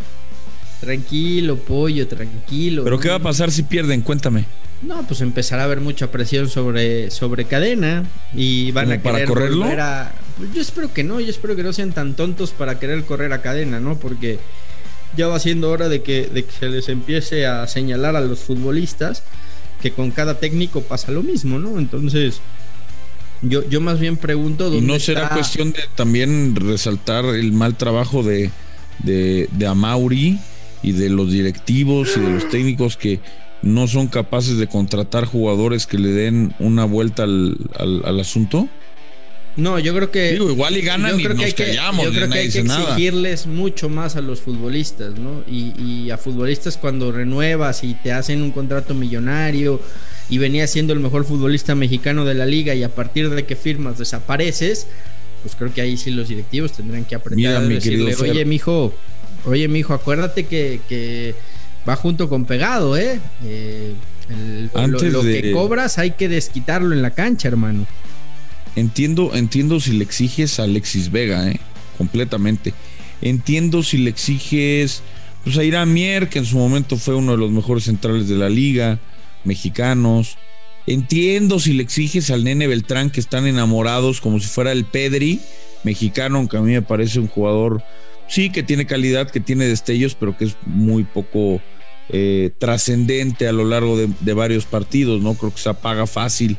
Tranquilo, 0.79 1.57
pollo, 1.57 2.07
tranquilo. 2.07 2.83
¿Pero 2.83 2.99
qué 2.99 3.09
va 3.09 3.15
a 3.15 3.19
pasar 3.19 3.51
si 3.51 3.63
pierden? 3.63 4.01
Cuéntame. 4.01 4.45
No, 4.81 5.07
pues 5.07 5.21
empezará 5.21 5.61
a 5.61 5.65
haber 5.65 5.79
mucha 5.79 6.11
presión 6.11 6.49
sobre, 6.49 7.09
sobre 7.09 7.45
cadena 7.45 8.03
y 8.33 8.71
van 8.71 8.91
a 8.91 9.01
querer 9.01 9.01
para 9.01 9.25
correrlo. 9.25 9.65
Yo 10.53 10.61
espero 10.61 10.93
que 10.93 11.03
no, 11.03 11.21
yo 11.21 11.29
espero 11.29 11.55
que 11.55 11.63
no 11.63 11.71
sean 11.71 11.93
tan 11.93 12.15
tontos 12.15 12.51
para 12.51 12.79
querer 12.79 13.05
correr 13.05 13.31
a 13.31 13.41
cadena, 13.41 13.79
¿no? 13.79 13.97
Porque 13.97 14.39
ya 15.15 15.27
va 15.27 15.39
siendo 15.39 15.71
hora 15.71 15.87
de 15.87 16.01
que, 16.01 16.27
de 16.27 16.43
que 16.43 16.51
se 16.51 16.67
les 16.67 16.89
empiece 16.89 17.45
a 17.45 17.65
señalar 17.67 18.15
a 18.17 18.21
los 18.21 18.39
futbolistas 18.39 19.23
que 19.81 19.91
con 19.91 20.11
cada 20.11 20.39
técnico 20.39 20.81
pasa 20.81 21.11
lo 21.11 21.23
mismo, 21.23 21.59
¿no? 21.59 21.77
Entonces, 21.77 22.41
yo, 23.43 23.67
yo 23.69 23.81
más 23.81 23.99
bien 23.99 24.17
pregunto 24.17 24.65
dónde. 24.65 24.79
¿Y 24.79 24.81
no 24.81 24.99
será 24.99 25.29
cuestión 25.29 25.71
de 25.71 25.81
también 25.95 26.55
resaltar 26.55 27.25
el 27.25 27.51
mal 27.51 27.75
trabajo 27.75 28.23
de, 28.23 28.49
de, 28.99 29.47
de 29.51 29.67
Amauri 29.67 30.39
y 30.81 30.91
de 30.93 31.09
los 31.09 31.31
directivos 31.31 32.15
y 32.17 32.21
de 32.21 32.29
los 32.31 32.49
técnicos 32.49 32.97
que 32.97 33.19
no 33.61 33.87
son 33.87 34.07
capaces 34.07 34.57
de 34.57 34.67
contratar 34.67 35.25
jugadores 35.25 35.87
que 35.87 35.97
le 35.97 36.09
den 36.09 36.53
una 36.59 36.85
vuelta 36.85 37.23
al, 37.23 37.57
al, 37.77 38.19
asunto? 38.19 38.67
No, 39.55 39.79
yo 39.79 39.95
creo 39.95 40.11
que. 40.11 40.31
Digo, 40.31 40.49
igual 40.49 40.77
y 40.77 40.81
ganan 40.81 41.19
y 41.19 41.23
nos 41.23 41.53
callamos. 41.53 42.05
Yo 42.05 42.11
creo 42.11 42.29
que 42.29 42.39
hay 42.39 42.49
que 42.49 42.59
exigirles 42.59 43.45
mucho 43.45 43.87
más 43.87 44.15
a 44.15 44.21
los 44.21 44.41
futbolistas, 44.41 45.17
¿no? 45.17 45.43
Y, 45.47 45.73
y, 45.81 46.11
a 46.11 46.17
futbolistas 46.17 46.77
cuando 46.77 47.11
renuevas 47.11 47.83
y 47.83 47.93
te 47.93 48.11
hacen 48.11 48.41
un 48.41 48.51
contrato 48.51 48.93
millonario 48.93 49.79
y 50.29 50.37
venía 50.37 50.67
siendo 50.67 50.93
el 50.93 50.99
mejor 50.99 51.25
futbolista 51.25 51.75
mexicano 51.75 52.25
de 52.25 52.33
la 52.33 52.45
liga 52.45 52.73
y 52.75 52.83
a 52.83 52.89
partir 52.89 53.29
de 53.29 53.45
que 53.45 53.55
firmas 53.55 53.97
desapareces, 53.97 54.87
pues 55.41 55.55
creo 55.55 55.73
que 55.73 55.81
ahí 55.81 55.97
sí 55.97 56.11
los 56.11 56.29
directivos 56.29 56.73
tendrán 56.73 57.05
que 57.05 57.15
aprender 57.15 57.55
a 57.55 57.59
decirle, 57.61 58.15
oye, 58.15 58.45
mijo, 58.45 58.93
oye, 59.45 59.67
mijo, 59.67 59.93
acuérdate 59.93 60.45
que, 60.45 60.79
que 60.87 61.35
va 61.87 61.95
junto 61.95 62.29
con 62.29 62.45
pegado, 62.45 62.97
¿eh? 62.97 63.19
eh 63.43 63.93
el- 64.29 64.69
lo- 64.73 64.79
Antes 64.79 65.11
lo, 65.11 65.21
de- 65.21 65.41
que 65.41 65.51
cobras 65.51 65.97
hay 65.97 66.11
que 66.11 66.29
desquitarlo 66.29 66.93
en 66.93 67.01
la 67.01 67.11
cancha, 67.11 67.49
hermano. 67.49 67.85
Entiendo, 68.75 69.31
entiendo 69.35 69.79
si 69.79 69.91
le 69.91 70.03
exiges 70.03 70.59
a 70.59 70.63
Alexis 70.63 71.11
Vega, 71.11 71.49
¿eh? 71.49 71.59
completamente. 71.97 72.73
Entiendo 73.21 73.83
si 73.83 73.97
le 73.97 74.09
exiges 74.09 75.03
pues, 75.43 75.57
a 75.57 75.63
Irán 75.63 75.93
Mier, 75.93 76.29
que 76.29 76.39
en 76.39 76.45
su 76.45 76.57
momento 76.57 76.97
fue 76.97 77.15
uno 77.15 77.33
de 77.33 77.37
los 77.37 77.51
mejores 77.51 77.83
centrales 77.83 78.27
de 78.27 78.35
la 78.35 78.49
liga, 78.49 78.99
mexicanos. 79.43 80.37
Entiendo 80.85 81.59
si 81.59 81.73
le 81.73 81.83
exiges 81.83 82.29
al 82.29 82.43
nene 82.43 82.67
Beltrán, 82.67 83.09
que 83.09 83.19
están 83.19 83.47
enamorados 83.47 84.19
como 84.19 84.39
si 84.39 84.47
fuera 84.47 84.71
el 84.71 84.85
Pedri, 84.85 85.39
mexicano, 85.83 86.37
aunque 86.37 86.57
a 86.57 86.61
mí 86.61 86.73
me 86.73 86.81
parece 86.81 87.19
un 87.19 87.27
jugador, 87.27 87.83
sí, 88.27 88.49
que 88.49 88.63
tiene 88.63 88.85
calidad, 88.85 89.29
que 89.29 89.39
tiene 89.39 89.65
destellos, 89.65 90.15
pero 90.15 90.37
que 90.37 90.45
es 90.45 90.57
muy 90.65 91.03
poco 91.03 91.61
eh, 92.09 92.51
trascendente 92.57 93.47
a 93.47 93.53
lo 93.53 93.65
largo 93.65 93.97
de, 93.97 94.09
de 94.19 94.33
varios 94.33 94.65
partidos, 94.65 95.21
¿no? 95.21 95.35
Creo 95.35 95.53
que 95.53 95.59
se 95.59 95.69
apaga 95.69 96.05
fácil. 96.05 96.57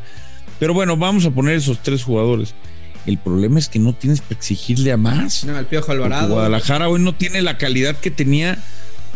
Pero 0.59 0.73
bueno, 0.73 0.97
vamos 0.97 1.27
a 1.27 1.31
poner 1.31 1.57
esos 1.57 1.83
tres 1.83 2.03
jugadores. 2.03 2.55
El 3.07 3.19
problema 3.19 3.59
es 3.59 3.69
que 3.69 3.79
no 3.79 3.93
tienes 3.93 4.23
que 4.23 4.33
exigirle 4.33 4.93
a 4.93 4.97
más. 4.97 5.45
No, 5.45 5.59
el 5.59 5.67
Piojo 5.67 5.93
Alvarado. 5.93 6.29
Guadalajara 6.29 6.89
hoy 6.89 7.01
no 7.01 7.15
tiene 7.15 7.43
la 7.43 7.59
calidad 7.59 7.97
que 7.97 8.11
tenía 8.11 8.63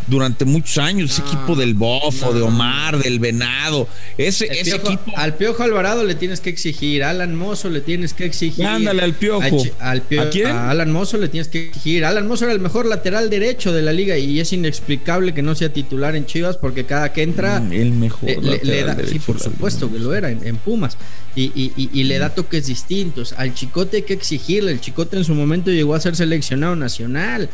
durante 0.09 0.45
muchos 0.45 0.79
años. 0.79 1.11
Ese 1.11 1.23
No, 1.23 1.29
equipo 1.29 1.57
del 1.57 1.75
Bofo, 1.75 2.27
no. 2.27 2.33
de 2.33 2.43
Omar, 2.43 2.99
del 2.99 3.19
Venado. 3.19 3.89
Ese, 4.17 4.47
Piojo- 4.49 4.87
equipo. 4.89 5.13
Al 5.17 5.35
Piojo 5.37 5.63
Alvarado 5.63 6.05
le 6.05 6.15
tienes 6.15 6.41
que 6.41 6.51
exigir, 6.51 7.05
Alan 7.05 7.35
Mozo 7.35 7.71
le 7.71 7.81
tienes 7.81 8.15
que 8.15 8.25
exigir. 8.25 8.67
Ándale 8.67 9.03
al 9.03 9.15
Piojo. 9.15 9.63
A 9.81 9.91
al 9.91 10.03
Pio- 10.03 10.23
¿A 10.23 10.31
quién? 10.31 10.47
a 10.49 10.71
Alan 10.71 10.91
Mozo 10.93 11.19
le 11.19 11.29
tienes 11.29 11.49
que 11.49 11.69
exigir. 11.69 12.05
Alan 12.05 12.27
Mozo 12.27 12.45
era 12.45 12.53
el 12.55 12.61
mejor 12.61 12.87
lateral 12.87 13.31
derecho 13.31 13.73
de 13.73 13.83
la 13.83 13.93
liga 13.93 14.17
y 14.19 14.41
es 14.41 14.53
inexplicable 14.53 15.35
que 15.35 15.43
no 15.43 15.55
sea 15.55 15.73
titular 15.73 16.17
en 16.17 16.27
Chivas 16.27 16.57
porque 16.57 16.85
cada 16.85 17.13
que 17.13 17.23
entra 17.23 17.61
Mm, 17.61 17.73
el 17.73 17.93
mejor. 17.93 18.29
le, 18.29 18.35
lateral 18.37 18.61
le 18.67 18.83
da, 18.85 18.95
sí, 18.95 19.03
derecho 19.03 19.27
por 19.27 19.39
de 19.39 19.45
la 19.45 19.51
supuesto 19.51 19.93
que 19.93 19.99
lo 19.99 20.15
era 20.15 20.31
en, 20.31 20.47
en 20.47 20.57
Pumas. 20.57 20.97
Y, 21.37 21.45
y- 21.55 21.73
y- 21.77 21.91
y 21.93 22.05
le 22.05 22.19
da 22.19 22.31
toques 22.35 22.67
distintos. 22.67 23.33
Al 23.37 23.55
Chicote 23.55 23.99
hay 23.99 24.03
que 24.03 24.15
exigirle. 24.15 24.73
El 24.73 24.81
Chicote 24.81 25.17
en 25.17 25.25
su 25.25 25.35
momento 25.35 25.71
llegó 25.71 25.95
a 25.95 26.01
ser 26.01 26.17
seleccionado 26.17 26.75
nacional. 26.75 27.49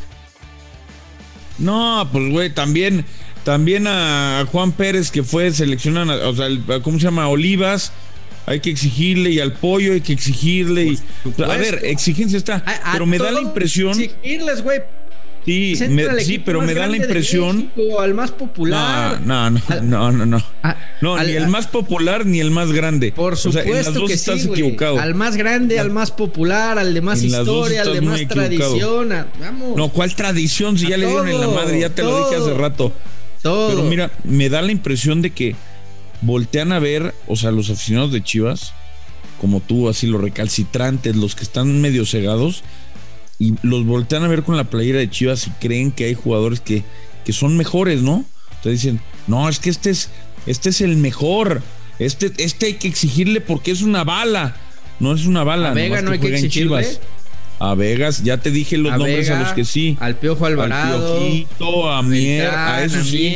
No, 1.58 2.08
pues 2.12 2.30
güey, 2.30 2.50
también, 2.50 3.04
también 3.44 3.86
a 3.86 4.44
Juan 4.50 4.72
Pérez 4.72 5.10
que 5.10 5.22
fue 5.22 5.52
seleccionado, 5.52 6.28
o 6.28 6.34
sea, 6.34 6.46
el- 6.46 6.62
¿cómo 6.82 6.98
se 6.98 7.04
llama? 7.04 7.28
Olivas. 7.28 7.92
Hay 8.46 8.60
que 8.60 8.68
exigirle 8.70 9.30
y 9.30 9.40
al 9.40 9.54
pollo 9.54 9.94
hay 9.94 10.02
que 10.02 10.12
exigirle. 10.12 10.84
Y, 10.84 10.98
a 11.42 11.56
ver, 11.56 11.80
exigencia 11.84 12.36
está. 12.36 12.62
A- 12.66 12.90
a 12.90 12.92
pero 12.92 13.06
me 13.06 13.16
da 13.18 13.30
la 13.30 13.40
impresión. 13.40 13.98
Exigirles, 13.98 14.62
güey. 14.62 14.80
Sí, 15.44 15.74
me- 15.90 16.20
sí, 16.24 16.38
pero 16.38 16.62
me 16.62 16.72
da 16.72 16.86
la 16.86 16.96
impresión. 16.96 17.70
México, 17.76 18.00
al 18.00 18.14
más 18.14 18.30
popular. 18.30 19.20
No, 19.20 19.50
no, 19.50 19.60
Al- 19.68 19.90
no, 19.90 20.10
no, 20.10 20.12
no, 20.12 20.26
no. 20.38 20.44
a- 20.62 20.76
No, 21.02 21.16
al- 21.16 21.26
ni 21.26 21.32
el 21.34 21.48
más 21.48 21.66
popular 21.66 22.24
ni 22.24 22.40
el 22.40 22.50
más 22.50 22.72
grande. 22.72 23.12
Por 23.12 23.34
O 23.34 23.36
sea, 23.36 23.52
supuesto 23.52 23.70
en 23.70 23.84
las 23.84 23.92
dos 23.94 24.08
que 24.08 24.14
estás 24.14 24.40
sí, 24.40 24.48
equivocado. 24.48 24.98
Al 24.98 25.14
más 25.14 25.36
grande, 25.36 25.78
al 25.78 25.90
más 25.90 26.10
popular, 26.12 26.78
al 26.78 26.94
de 26.94 27.00
más 27.02 27.20
En 27.20 27.26
historia, 27.26 27.82
al 27.82 27.92
de 27.92 28.00
más 28.00 28.26
tradición. 28.26 29.12
a- 29.12 29.26
vamos. 29.38 29.76
No, 29.76 29.90
¿cuál 29.90 30.14
tradición? 30.14 30.78
Si 30.78 30.88
ya 30.88 30.96
le 30.96 31.06
dieron 31.06 31.28
en 31.28 31.40
la 31.40 31.48
madre, 31.48 31.78
ya 31.80 31.90
te 31.90 32.02
lo 32.02 32.24
dije 32.30 32.40
hace 32.40 32.54
rato. 32.54 32.92
todo. 33.42 33.68
Pero 33.68 33.82
mira, 33.82 34.10
me 34.24 34.48
da 34.48 34.62
la 34.62 34.72
impresión 34.72 35.20
de 35.20 35.28
que 35.30 35.54
voltean 36.22 36.72
a 36.72 36.78
ver, 36.78 37.12
o 37.26 37.36
sea, 37.36 37.50
los 37.50 37.68
aficionados 37.68 38.10
de 38.12 38.22
Chivas, 38.22 38.72
como 39.38 39.60
tú, 39.60 39.90
así 39.90 40.06
los 40.06 40.22
recalcitrantes, 40.22 41.14
los 41.16 41.34
que 41.34 41.44
están 41.44 41.82
medio 41.82 42.06
cegados, 42.06 42.62
y 43.38 43.54
los 43.62 43.84
voltean 43.84 44.24
a 44.24 44.28
ver 44.28 44.42
con 44.42 44.56
la 44.56 44.64
playera 44.64 44.98
de 44.98 45.10
Chivas 45.10 45.46
y 45.46 45.50
creen 45.52 45.92
que 45.92 46.04
hay 46.04 46.14
jugadores 46.14 46.60
que, 46.60 46.84
que 47.24 47.32
son 47.32 47.56
mejores, 47.56 48.02
¿no? 48.02 48.24
Entonces 48.56 48.82
dicen, 48.82 49.00
no, 49.26 49.48
es 49.48 49.58
que 49.58 49.70
este 49.70 49.90
es, 49.90 50.10
este 50.46 50.70
es 50.70 50.80
el 50.80 50.96
mejor. 50.96 51.62
Este, 51.98 52.32
este 52.38 52.66
hay 52.66 52.74
que 52.74 52.88
exigirle 52.88 53.40
porque 53.40 53.70
es 53.70 53.82
una 53.82 54.04
bala. 54.04 54.56
No 55.00 55.14
es 55.14 55.26
una 55.26 55.44
bala. 55.44 55.70
A 55.70 55.74
Vega 55.74 56.02
no 56.02 56.12
hay 56.12 56.18
que 56.18 56.28
exigirle. 56.28 56.82
Chivas. 56.82 57.00
A 57.58 57.74
Vegas, 57.74 58.24
ya 58.24 58.38
te 58.38 58.50
dije 58.50 58.76
los 58.76 58.92
A 58.92 58.98
nombres 58.98 59.28
Vega, 59.28 59.38
a 59.38 59.42
los 59.42 59.52
que 59.52 59.64
sí. 59.64 59.96
Al 60.00 60.16
Piojo 60.16 60.44
Alvarado. 60.46 61.14
Al 61.14 61.20
Piojito, 61.20 61.90
a 61.90 62.02
Mier, 62.02 62.48
a 62.48 62.80
Beltrán, 62.80 62.84
eso 62.84 63.04
sí. 63.04 63.32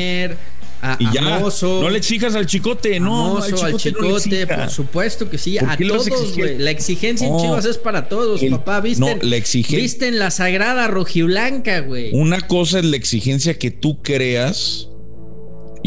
Mier, 0.83 0.93
a, 0.93 0.97
Y 0.99 1.13
ya, 1.13 1.41
no 1.63 1.91
le 1.91 1.99
exijas 1.99 2.35
al 2.35 2.47
chicote, 2.47 2.99
no, 3.01 3.35
Mozo, 3.35 3.65
al 3.65 3.73
no 3.73 3.79
Chicote, 3.79 4.17
exijas. 4.17 4.59
por 4.61 4.71
supuesto 4.71 5.31
que 5.31 5.39
sí. 5.39 5.57
¿Por 5.59 5.71
A 5.71 5.77
todos, 5.77 6.37
güey. 6.37 6.59
La 6.59 6.71
exigencia 6.71 7.27
en 7.27 7.33
No. 7.33 7.41
Chivas 7.41 7.65
es 7.65 7.79
para 7.79 8.09
todos, 8.09 8.43
El- 8.43 8.51
papá. 8.51 8.81
Visten, 8.81 9.19
no, 9.19 9.25
la 9.29 9.37
exigen- 9.37 9.77
visten 9.81 10.19
la 10.19 10.31
sagrada 10.31 10.87
rojiblanca, 10.89 11.81
güey. 11.81 12.11
Una 12.13 12.41
cosa 12.41 12.79
es 12.79 12.85
la 12.85 12.97
exigencia 12.97 13.59
que 13.59 13.71
tú 13.71 14.03
creas 14.03 14.89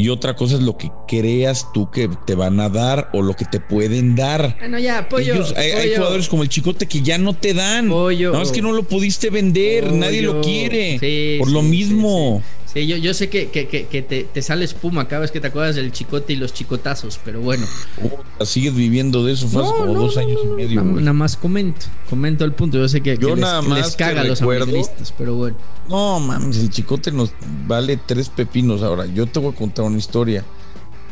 y 0.01 0.09
otra 0.09 0.35
cosa 0.35 0.55
es 0.55 0.61
lo 0.61 0.77
que 0.77 0.91
creas 1.07 1.67
tú 1.73 1.89
que 1.91 2.09
te 2.25 2.35
van 2.35 2.59
a 2.59 2.69
dar 2.69 3.09
o 3.13 3.21
lo 3.21 3.35
que 3.35 3.45
te 3.45 3.59
pueden 3.59 4.15
dar. 4.15 4.55
Bueno, 4.59 4.79
ya, 4.79 5.07
pollo. 5.07 5.33
Ellos- 5.35 5.53
hay, 5.55 5.71
hay 5.71 5.87
pollo. 5.89 5.97
jugadores 5.97 6.27
como 6.29 6.43
el 6.43 6.49
chicote 6.49 6.87
que 6.87 7.01
ya 7.01 7.17
no 7.17 7.33
te 7.33 7.53
dan. 7.53 7.87
Pollo. 7.89 8.31
No, 8.33 8.41
es 8.41 8.51
que 8.51 8.61
no 8.61 8.71
lo 8.73 8.83
pudiste 8.83 9.29
vender, 9.29 9.85
Pollo. 9.85 9.95
nadie 9.97 10.21
lo 10.21 10.41
quiere. 10.41 10.99
Sí, 10.99 11.35
por 11.39 11.47
sí, 11.47 11.53
lo 11.53 11.61
sí, 11.61 11.67
mismo. 11.67 12.43
Sí, 12.73 12.87
yo, 12.87 12.95
yo 12.95 13.13
sé 13.13 13.27
que, 13.29 13.49
que, 13.49 13.67
que, 13.67 13.87
que 13.87 14.01
te, 14.01 14.23
te 14.23 14.41
sale 14.41 14.63
espuma 14.63 15.05
cada 15.09 15.19
vez 15.23 15.31
que 15.31 15.41
te 15.41 15.47
acuerdas 15.47 15.75
del 15.75 15.91
chicote 15.91 16.31
y 16.31 16.37
los 16.37 16.53
chicotazos, 16.53 17.19
pero 17.25 17.41
bueno. 17.41 17.65
Puta, 18.01 18.45
Sigues 18.45 18.73
viviendo 18.73 19.25
de 19.25 19.33
eso, 19.33 19.49
fue 19.49 19.61
No, 19.61 19.71
como 19.73 19.85
no, 19.93 19.99
dos 19.99 20.15
no, 20.15 20.21
años 20.21 20.39
no, 20.45 20.53
y 20.53 20.55
medio. 20.63 20.81
Nada, 20.81 20.99
nada 21.01 21.13
más 21.13 21.35
comento, 21.35 21.85
comento 22.09 22.45
el 22.45 22.53
punto. 22.53 22.77
Yo 22.77 22.87
sé 22.87 23.01
que, 23.01 23.17
que 23.17 23.21
Yo 23.21 23.31
les, 23.35 23.39
nada 23.39 23.61
que 23.61 23.67
más 23.67 23.85
les 23.87 23.95
caga 23.97 24.21
a 24.21 24.23
los 24.23 24.39
recuerdo- 24.39 24.63
americanistas, 24.63 25.13
pero 25.17 25.35
bueno. 25.35 25.57
No, 25.91 26.21
mames, 26.21 26.58
el 26.58 26.69
chicote 26.69 27.12
nos 27.12 27.34
vale 27.67 27.97
tres 27.97 28.30
pepinos. 28.30 28.82
Ahora, 28.82 29.06
yo 29.08 29.27
te 29.27 29.39
voy 29.39 29.51
a 29.51 29.58
contar 29.58 29.84
una 29.84 29.97
historia. 29.97 30.45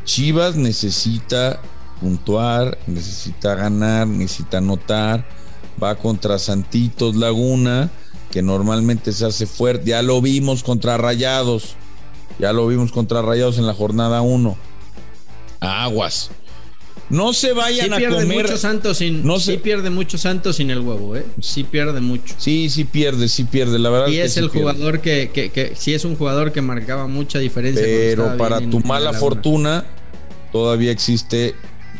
Chivas 0.05 0.55
necesita 0.55 1.59
puntuar, 1.99 2.77
necesita 2.87 3.55
ganar, 3.55 4.07
necesita 4.07 4.59
anotar. 4.59 5.27
Va 5.83 5.95
contra 5.95 6.39
Santitos 6.39 7.17
Laguna, 7.17 7.91
que 8.31 8.41
normalmente 8.41 9.11
se 9.11 9.25
hace 9.25 9.45
fuerte. 9.45 9.89
Ya 9.89 10.01
lo 10.01 10.21
vimos 10.21 10.63
contra 10.63 10.97
Rayados. 10.97 11.75
Ya 12.39 12.53
lo 12.53 12.65
vimos 12.65 12.93
contra 12.93 13.21
Rayados 13.21 13.57
en 13.57 13.67
la 13.67 13.73
jornada 13.73 14.21
1. 14.21 14.55
Aguas. 15.59 16.31
No 17.09 17.33
se 17.33 17.47
Sí 17.49 17.53
vayan 17.53 17.93
a 17.93 17.97
pierde 17.97 18.23
comer. 18.23 18.43
mucho 18.43 18.57
Santos 18.57 18.97
sin, 18.97 19.25
No 19.25 19.39
sí 19.39 19.53
sé. 19.53 19.57
pierde 19.57 19.89
mucho 19.89 20.17
Santos 20.17 20.57
sin 20.57 20.69
el 20.69 20.79
huevo, 20.79 21.15
¿eh? 21.15 21.25
Sí 21.41 21.63
pierde 21.63 21.99
mucho. 22.01 22.35
Sí, 22.37 22.69
sí 22.69 22.83
pierde, 22.83 23.27
sí 23.29 23.45
pierde. 23.45 23.79
La 23.79 23.89
verdad 23.89 24.07
Y 24.09 24.17
es 24.19 24.33
sí 24.33 24.39
el 24.39 24.49
jugador 24.49 25.01
que, 25.01 25.31
que, 25.33 25.49
que 25.49 25.73
sí 25.75 25.93
es 25.93 26.05
un 26.05 26.15
jugador 26.15 26.51
que 26.51 26.61
marcaba 26.61 27.07
mucha 27.07 27.39
diferencia. 27.39 27.83
Pero 27.83 28.37
para 28.37 28.59
tu 28.61 28.79
mala 28.81 29.13
fortuna, 29.13 29.85
todavía 30.51 30.91
existe 30.91 31.55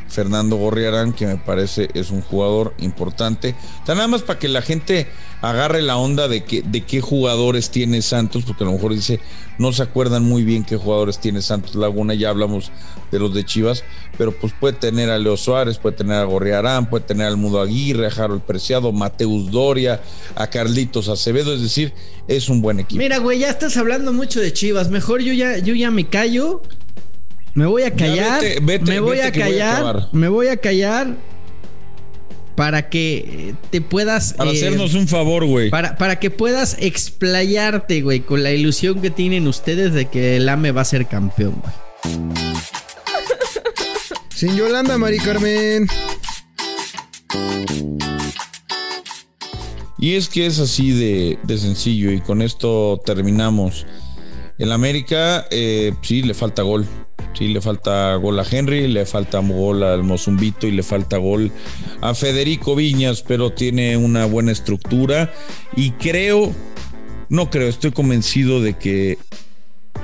Fernando 0.09 0.55
Gorriarán, 0.55 1.13
que 1.13 1.25
me 1.25 1.37
parece 1.37 1.89
es 1.93 2.09
un 2.11 2.21
jugador 2.21 2.73
importante. 2.79 3.55
Sea, 3.85 3.95
nada 3.95 4.07
más 4.07 4.23
para 4.23 4.39
que 4.39 4.47
la 4.47 4.61
gente 4.61 5.07
agarre 5.41 5.81
la 5.81 5.97
onda 5.97 6.27
de, 6.27 6.43
que, 6.43 6.61
de 6.61 6.81
qué 6.81 6.99
jugadores 6.99 7.69
tiene 7.69 8.01
Santos, 8.01 8.43
porque 8.45 8.63
a 8.63 8.67
lo 8.67 8.73
mejor 8.73 8.93
dice, 8.93 9.19
no 9.57 9.71
se 9.71 9.83
acuerdan 9.83 10.23
muy 10.23 10.43
bien 10.43 10.65
qué 10.65 10.75
jugadores 10.75 11.19
tiene 11.19 11.41
Santos 11.41 11.75
Laguna, 11.75 12.13
ya 12.13 12.29
hablamos 12.29 12.71
de 13.11 13.19
los 13.19 13.33
de 13.33 13.45
Chivas, 13.45 13.83
pero 14.17 14.31
pues 14.37 14.53
puede 14.59 14.73
tener 14.73 15.09
a 15.09 15.17
Leo 15.17 15.37
Suárez, 15.37 15.77
puede 15.77 15.95
tener 15.95 16.17
a 16.17 16.23
Gorriarán, 16.23 16.89
puede 16.89 17.05
tener 17.05 17.27
al 17.27 17.37
Mudo 17.37 17.61
Aguirre, 17.61 18.07
a 18.07 18.09
Harold 18.09 18.41
Preciado, 18.41 18.91
Mateus 18.91 19.51
Doria, 19.51 20.01
a 20.35 20.47
Carlitos 20.47 21.07
Acevedo, 21.07 21.53
es 21.53 21.61
decir, 21.61 21.93
es 22.27 22.49
un 22.49 22.61
buen 22.61 22.79
equipo. 22.79 22.99
Mira, 22.99 23.19
güey, 23.19 23.39
ya 23.39 23.49
estás 23.49 23.77
hablando 23.77 24.11
mucho 24.11 24.39
de 24.39 24.51
Chivas. 24.51 24.89
Mejor 24.89 25.21
yo 25.21 25.33
ya, 25.33 25.57
yo 25.57 25.73
ya 25.73 25.91
me 25.91 26.07
callo. 26.07 26.61
Me 27.59 27.65
voy 27.65 27.83
a 27.83 27.93
callar. 27.93 28.41
vete, 28.41 28.59
vete, 28.61 28.85
me 28.85 28.99
voy 29.01 29.17
vete 29.17 29.27
a 29.27 29.31
que 29.33 29.43
voy 29.43 29.59
a 29.59 29.73
callar. 29.73 30.07
me 30.13 30.29
voy 30.29 30.47
a 30.47 30.55
callar 30.55 31.17
para 32.55 32.87
que 32.87 33.53
te 33.69 33.81
puedas. 33.81 34.31
Para 34.31 34.51
eh, 34.51 34.53
hacernos 34.53 34.93
un 34.93 35.09
favor, 35.09 35.45
güey. 35.45 35.69
para, 35.69 35.97
para 35.97 36.19
que 36.19 36.29
puedas 36.29 36.77
explayarte, 36.79 38.01
güey, 38.01 38.21
con 38.21 38.43
la 38.43 38.51
ilusión 38.51 39.01
que 39.01 39.09
tienen 39.09 39.45
ustedes 39.45 39.93
de 39.93 40.05
que 40.05 40.37
el 40.37 40.47
AME 40.47 40.71
va 40.71 40.79
a 40.79 40.85
ser 40.85 41.07
campeón, 41.07 41.61
güey. 41.61 41.73
Sin 44.33 44.55
Yolanda, 44.55 44.97
Mari 44.97 45.17
Carmen. 45.17 45.85
Y 49.97 50.15
es 50.15 50.29
que 50.29 50.45
es 50.45 50.59
así 50.59 50.91
de, 50.91 51.39
de 51.43 51.57
sencillo 51.57 52.09
y 52.09 52.21
con 52.21 52.41
esto 52.41 53.01
terminamos. 53.05 53.85
El 54.57 54.71
América, 54.71 55.45
eh, 55.51 55.93
sí, 56.01 56.21
le 56.21 56.33
falta 56.33 56.61
gol. 56.61 56.87
Le 57.47 57.61
falta 57.61 58.15
gol 58.15 58.39
a 58.39 58.45
Henry, 58.49 58.87
le 58.87 59.05
falta 59.05 59.39
gol 59.39 59.83
al 59.83 60.03
Mozumbito 60.03 60.67
y 60.67 60.71
le 60.71 60.83
falta 60.83 61.17
gol 61.17 61.51
a 62.01 62.13
Federico 62.13 62.75
Viñas, 62.75 63.21
pero 63.21 63.51
tiene 63.51 63.95
una 63.97 64.25
buena 64.25 64.51
estructura 64.51 65.33
y 65.75 65.91
creo, 65.91 66.51
no 67.29 67.49
creo, 67.49 67.69
estoy 67.69 67.91
convencido 67.91 68.61
de 68.61 68.77
que 68.77 69.17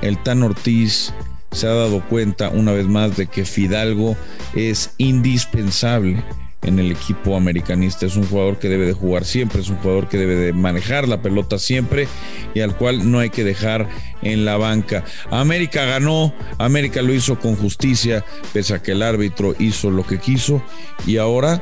el 0.02 0.22
Tan 0.22 0.42
Ortiz 0.42 1.12
se 1.52 1.66
ha 1.66 1.74
dado 1.74 2.02
cuenta 2.08 2.48
una 2.48 2.72
vez 2.72 2.86
más 2.86 3.16
de 3.16 3.26
que 3.26 3.44
Fidalgo 3.44 4.16
es 4.54 4.94
indispensable 4.98 6.22
en 6.62 6.78
el 6.78 6.90
equipo 6.90 7.36
americanista. 7.36 8.06
Es 8.06 8.16
un 8.16 8.26
jugador 8.26 8.58
que 8.58 8.68
debe 8.68 8.86
de 8.86 8.92
jugar 8.92 9.24
siempre, 9.24 9.60
es 9.60 9.68
un 9.68 9.76
jugador 9.76 10.08
que 10.08 10.18
debe 10.18 10.34
de 10.34 10.52
manejar 10.52 11.08
la 11.08 11.22
pelota 11.22 11.58
siempre 11.58 12.08
y 12.54 12.60
al 12.60 12.76
cual 12.76 13.10
no 13.10 13.18
hay 13.18 13.30
que 13.30 13.44
dejar 13.44 13.88
en 14.22 14.44
la 14.44 14.56
banca. 14.56 15.04
América 15.30 15.84
ganó, 15.84 16.34
América 16.58 17.02
lo 17.02 17.14
hizo 17.14 17.38
con 17.38 17.56
justicia, 17.56 18.24
pese 18.52 18.74
a 18.74 18.82
que 18.82 18.92
el 18.92 19.02
árbitro 19.02 19.54
hizo 19.58 19.90
lo 19.90 20.06
que 20.06 20.18
quiso 20.18 20.62
y 21.06 21.18
ahora 21.18 21.60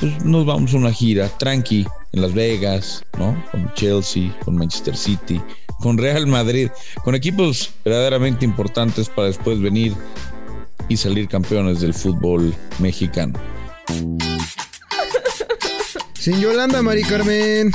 pues, 0.00 0.24
nos 0.24 0.44
vamos 0.44 0.74
a 0.74 0.78
una 0.78 0.92
gira 0.92 1.28
tranqui 1.28 1.86
en 2.12 2.20
Las 2.20 2.34
Vegas, 2.34 3.04
¿no? 3.18 3.42
Con 3.50 3.72
Chelsea, 3.74 4.36
con 4.44 4.56
Manchester 4.56 4.96
City, 4.96 5.40
con 5.80 5.98
Real 5.98 6.26
Madrid, 6.26 6.70
con 7.04 7.14
equipos 7.14 7.72
verdaderamente 7.84 8.44
importantes 8.44 9.08
para 9.08 9.28
después 9.28 9.60
venir 9.60 9.94
y 10.88 10.96
salir 10.96 11.28
campeones 11.28 11.80
del 11.80 11.94
fútbol 11.94 12.54
mexicano. 12.78 13.38
Sin 16.18 16.40
Yolanda, 16.40 16.82
Mari 16.82 17.02
Carmen. 17.02 17.72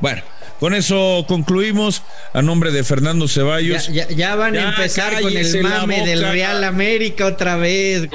Bueno, 0.00 0.22
con 0.60 0.74
eso 0.74 1.24
concluimos. 1.26 2.02
A 2.32 2.42
nombre 2.42 2.70
de 2.72 2.82
Fernando 2.84 3.28
Ceballos. 3.28 3.86
Ya, 3.88 4.08
ya- 4.08 4.14
ya 4.14 4.34
van 4.34 4.54
Ya, 4.54 4.66
a 4.66 4.68
empezar 4.70 5.20
con 5.22 5.34
el 5.36 5.62
mame 5.62 6.04
del. 6.06 6.20
Real 6.22 6.64
América 6.64 7.26
otra 7.26 7.56
vez. 7.56 8.08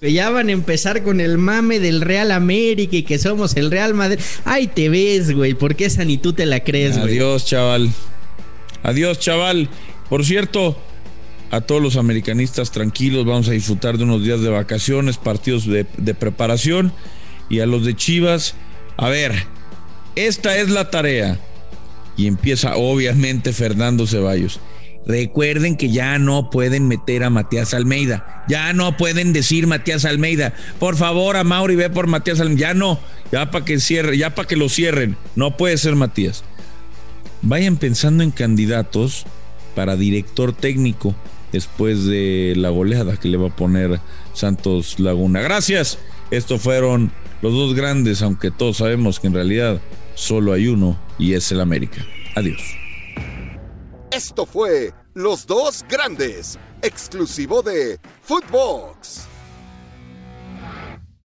Ya 0.00 0.28
van 0.28 0.50
a 0.50 0.52
empezar 0.52 1.02
con 1.02 1.18
el 1.18 1.38
mame 1.38 1.80
del 1.80 2.02
Real 2.02 2.30
América 2.30 2.94
y 2.96 3.04
que 3.04 3.18
somos 3.18 3.56
el 3.56 3.70
Real 3.70 3.94
Madrid. 3.94 4.20
Ay, 4.44 4.66
te 4.66 4.90
ves, 4.90 5.32
güey, 5.34 5.54
porque 5.54 5.86
esa 5.86 6.04
ni 6.04 6.18
tú 6.18 6.34
te 6.34 6.44
la 6.44 6.60
crees, 6.60 6.98
güey. 6.98 7.14
Adiós, 7.14 7.46
chaval. 7.46 7.90
Adiós, 8.82 9.18
chaval. 9.18 9.70
Por 10.08 10.24
cierto, 10.24 10.76
a 11.50 11.60
todos 11.60 11.82
los 11.82 11.96
americanistas 11.96 12.70
tranquilos, 12.70 13.24
vamos 13.24 13.48
a 13.48 13.52
disfrutar 13.52 13.98
de 13.98 14.04
unos 14.04 14.22
días 14.24 14.40
de 14.40 14.50
vacaciones, 14.50 15.16
partidos 15.16 15.66
de, 15.66 16.14
preparación. 16.14 16.92
Y 17.48 17.60
a 17.60 17.66
los 17.66 17.84
de 17.84 17.94
Chivas, 17.94 18.54
a 18.96 19.08
ver, 19.08 19.32
esta 20.16 20.56
es 20.56 20.70
la 20.70 20.90
tarea. 20.90 21.38
Y 22.16 22.26
empieza 22.26 22.76
obviamente 22.76 23.52
Fernando 23.52 24.06
Ceballos. 24.06 24.60
Recuerden 25.06 25.76
que 25.76 25.90
ya 25.90 26.18
no 26.18 26.48
pueden 26.48 26.88
meter 26.88 27.24
a 27.24 27.30
Matías 27.30 27.74
Almeida. 27.74 28.44
Ya 28.48 28.72
no 28.72 28.96
pueden 28.96 29.34
decir 29.34 29.66
Matías 29.66 30.06
Almeida. 30.06 30.54
Por 30.78 30.96
favor, 30.96 31.36
a 31.36 31.44
Mauri 31.44 31.76
ve 31.76 31.90
por 31.90 32.06
Matías 32.06 32.40
Almeida. 32.40 32.68
Ya 32.68 32.74
no. 32.74 32.98
Ya 33.30 33.50
para 33.50 33.64
que 33.64 33.80
cierre, 33.80 34.16
ya 34.16 34.34
para 34.34 34.48
que 34.48 34.56
lo 34.56 34.68
cierren. 34.68 35.16
No 35.36 35.56
puede 35.56 35.76
ser 35.76 35.94
Matías 35.94 36.44
vayan 37.44 37.76
pensando 37.76 38.22
en 38.22 38.30
candidatos 38.30 39.26
para 39.74 39.96
director 39.96 40.52
técnico 40.52 41.14
después 41.52 42.04
de 42.04 42.54
la 42.56 42.70
goleada 42.70 43.16
que 43.16 43.28
le 43.28 43.36
va 43.36 43.48
a 43.48 43.56
poner 43.56 44.00
Santos 44.32 44.98
Laguna. 44.98 45.40
Gracias. 45.40 45.98
Estos 46.30 46.62
fueron 46.62 47.12
los 47.42 47.52
dos 47.52 47.74
grandes, 47.74 48.22
aunque 48.22 48.50
todos 48.50 48.78
sabemos 48.78 49.20
que 49.20 49.28
en 49.28 49.34
realidad 49.34 49.80
solo 50.14 50.52
hay 50.52 50.68
uno 50.68 50.98
y 51.18 51.34
es 51.34 51.52
el 51.52 51.60
América. 51.60 52.04
Adiós. 52.34 52.60
Esto 54.10 54.46
fue 54.46 54.92
Los 55.14 55.46
Dos 55.46 55.84
Grandes, 55.88 56.58
exclusivo 56.82 57.62
de 57.62 57.98
Footbox. 58.22 59.33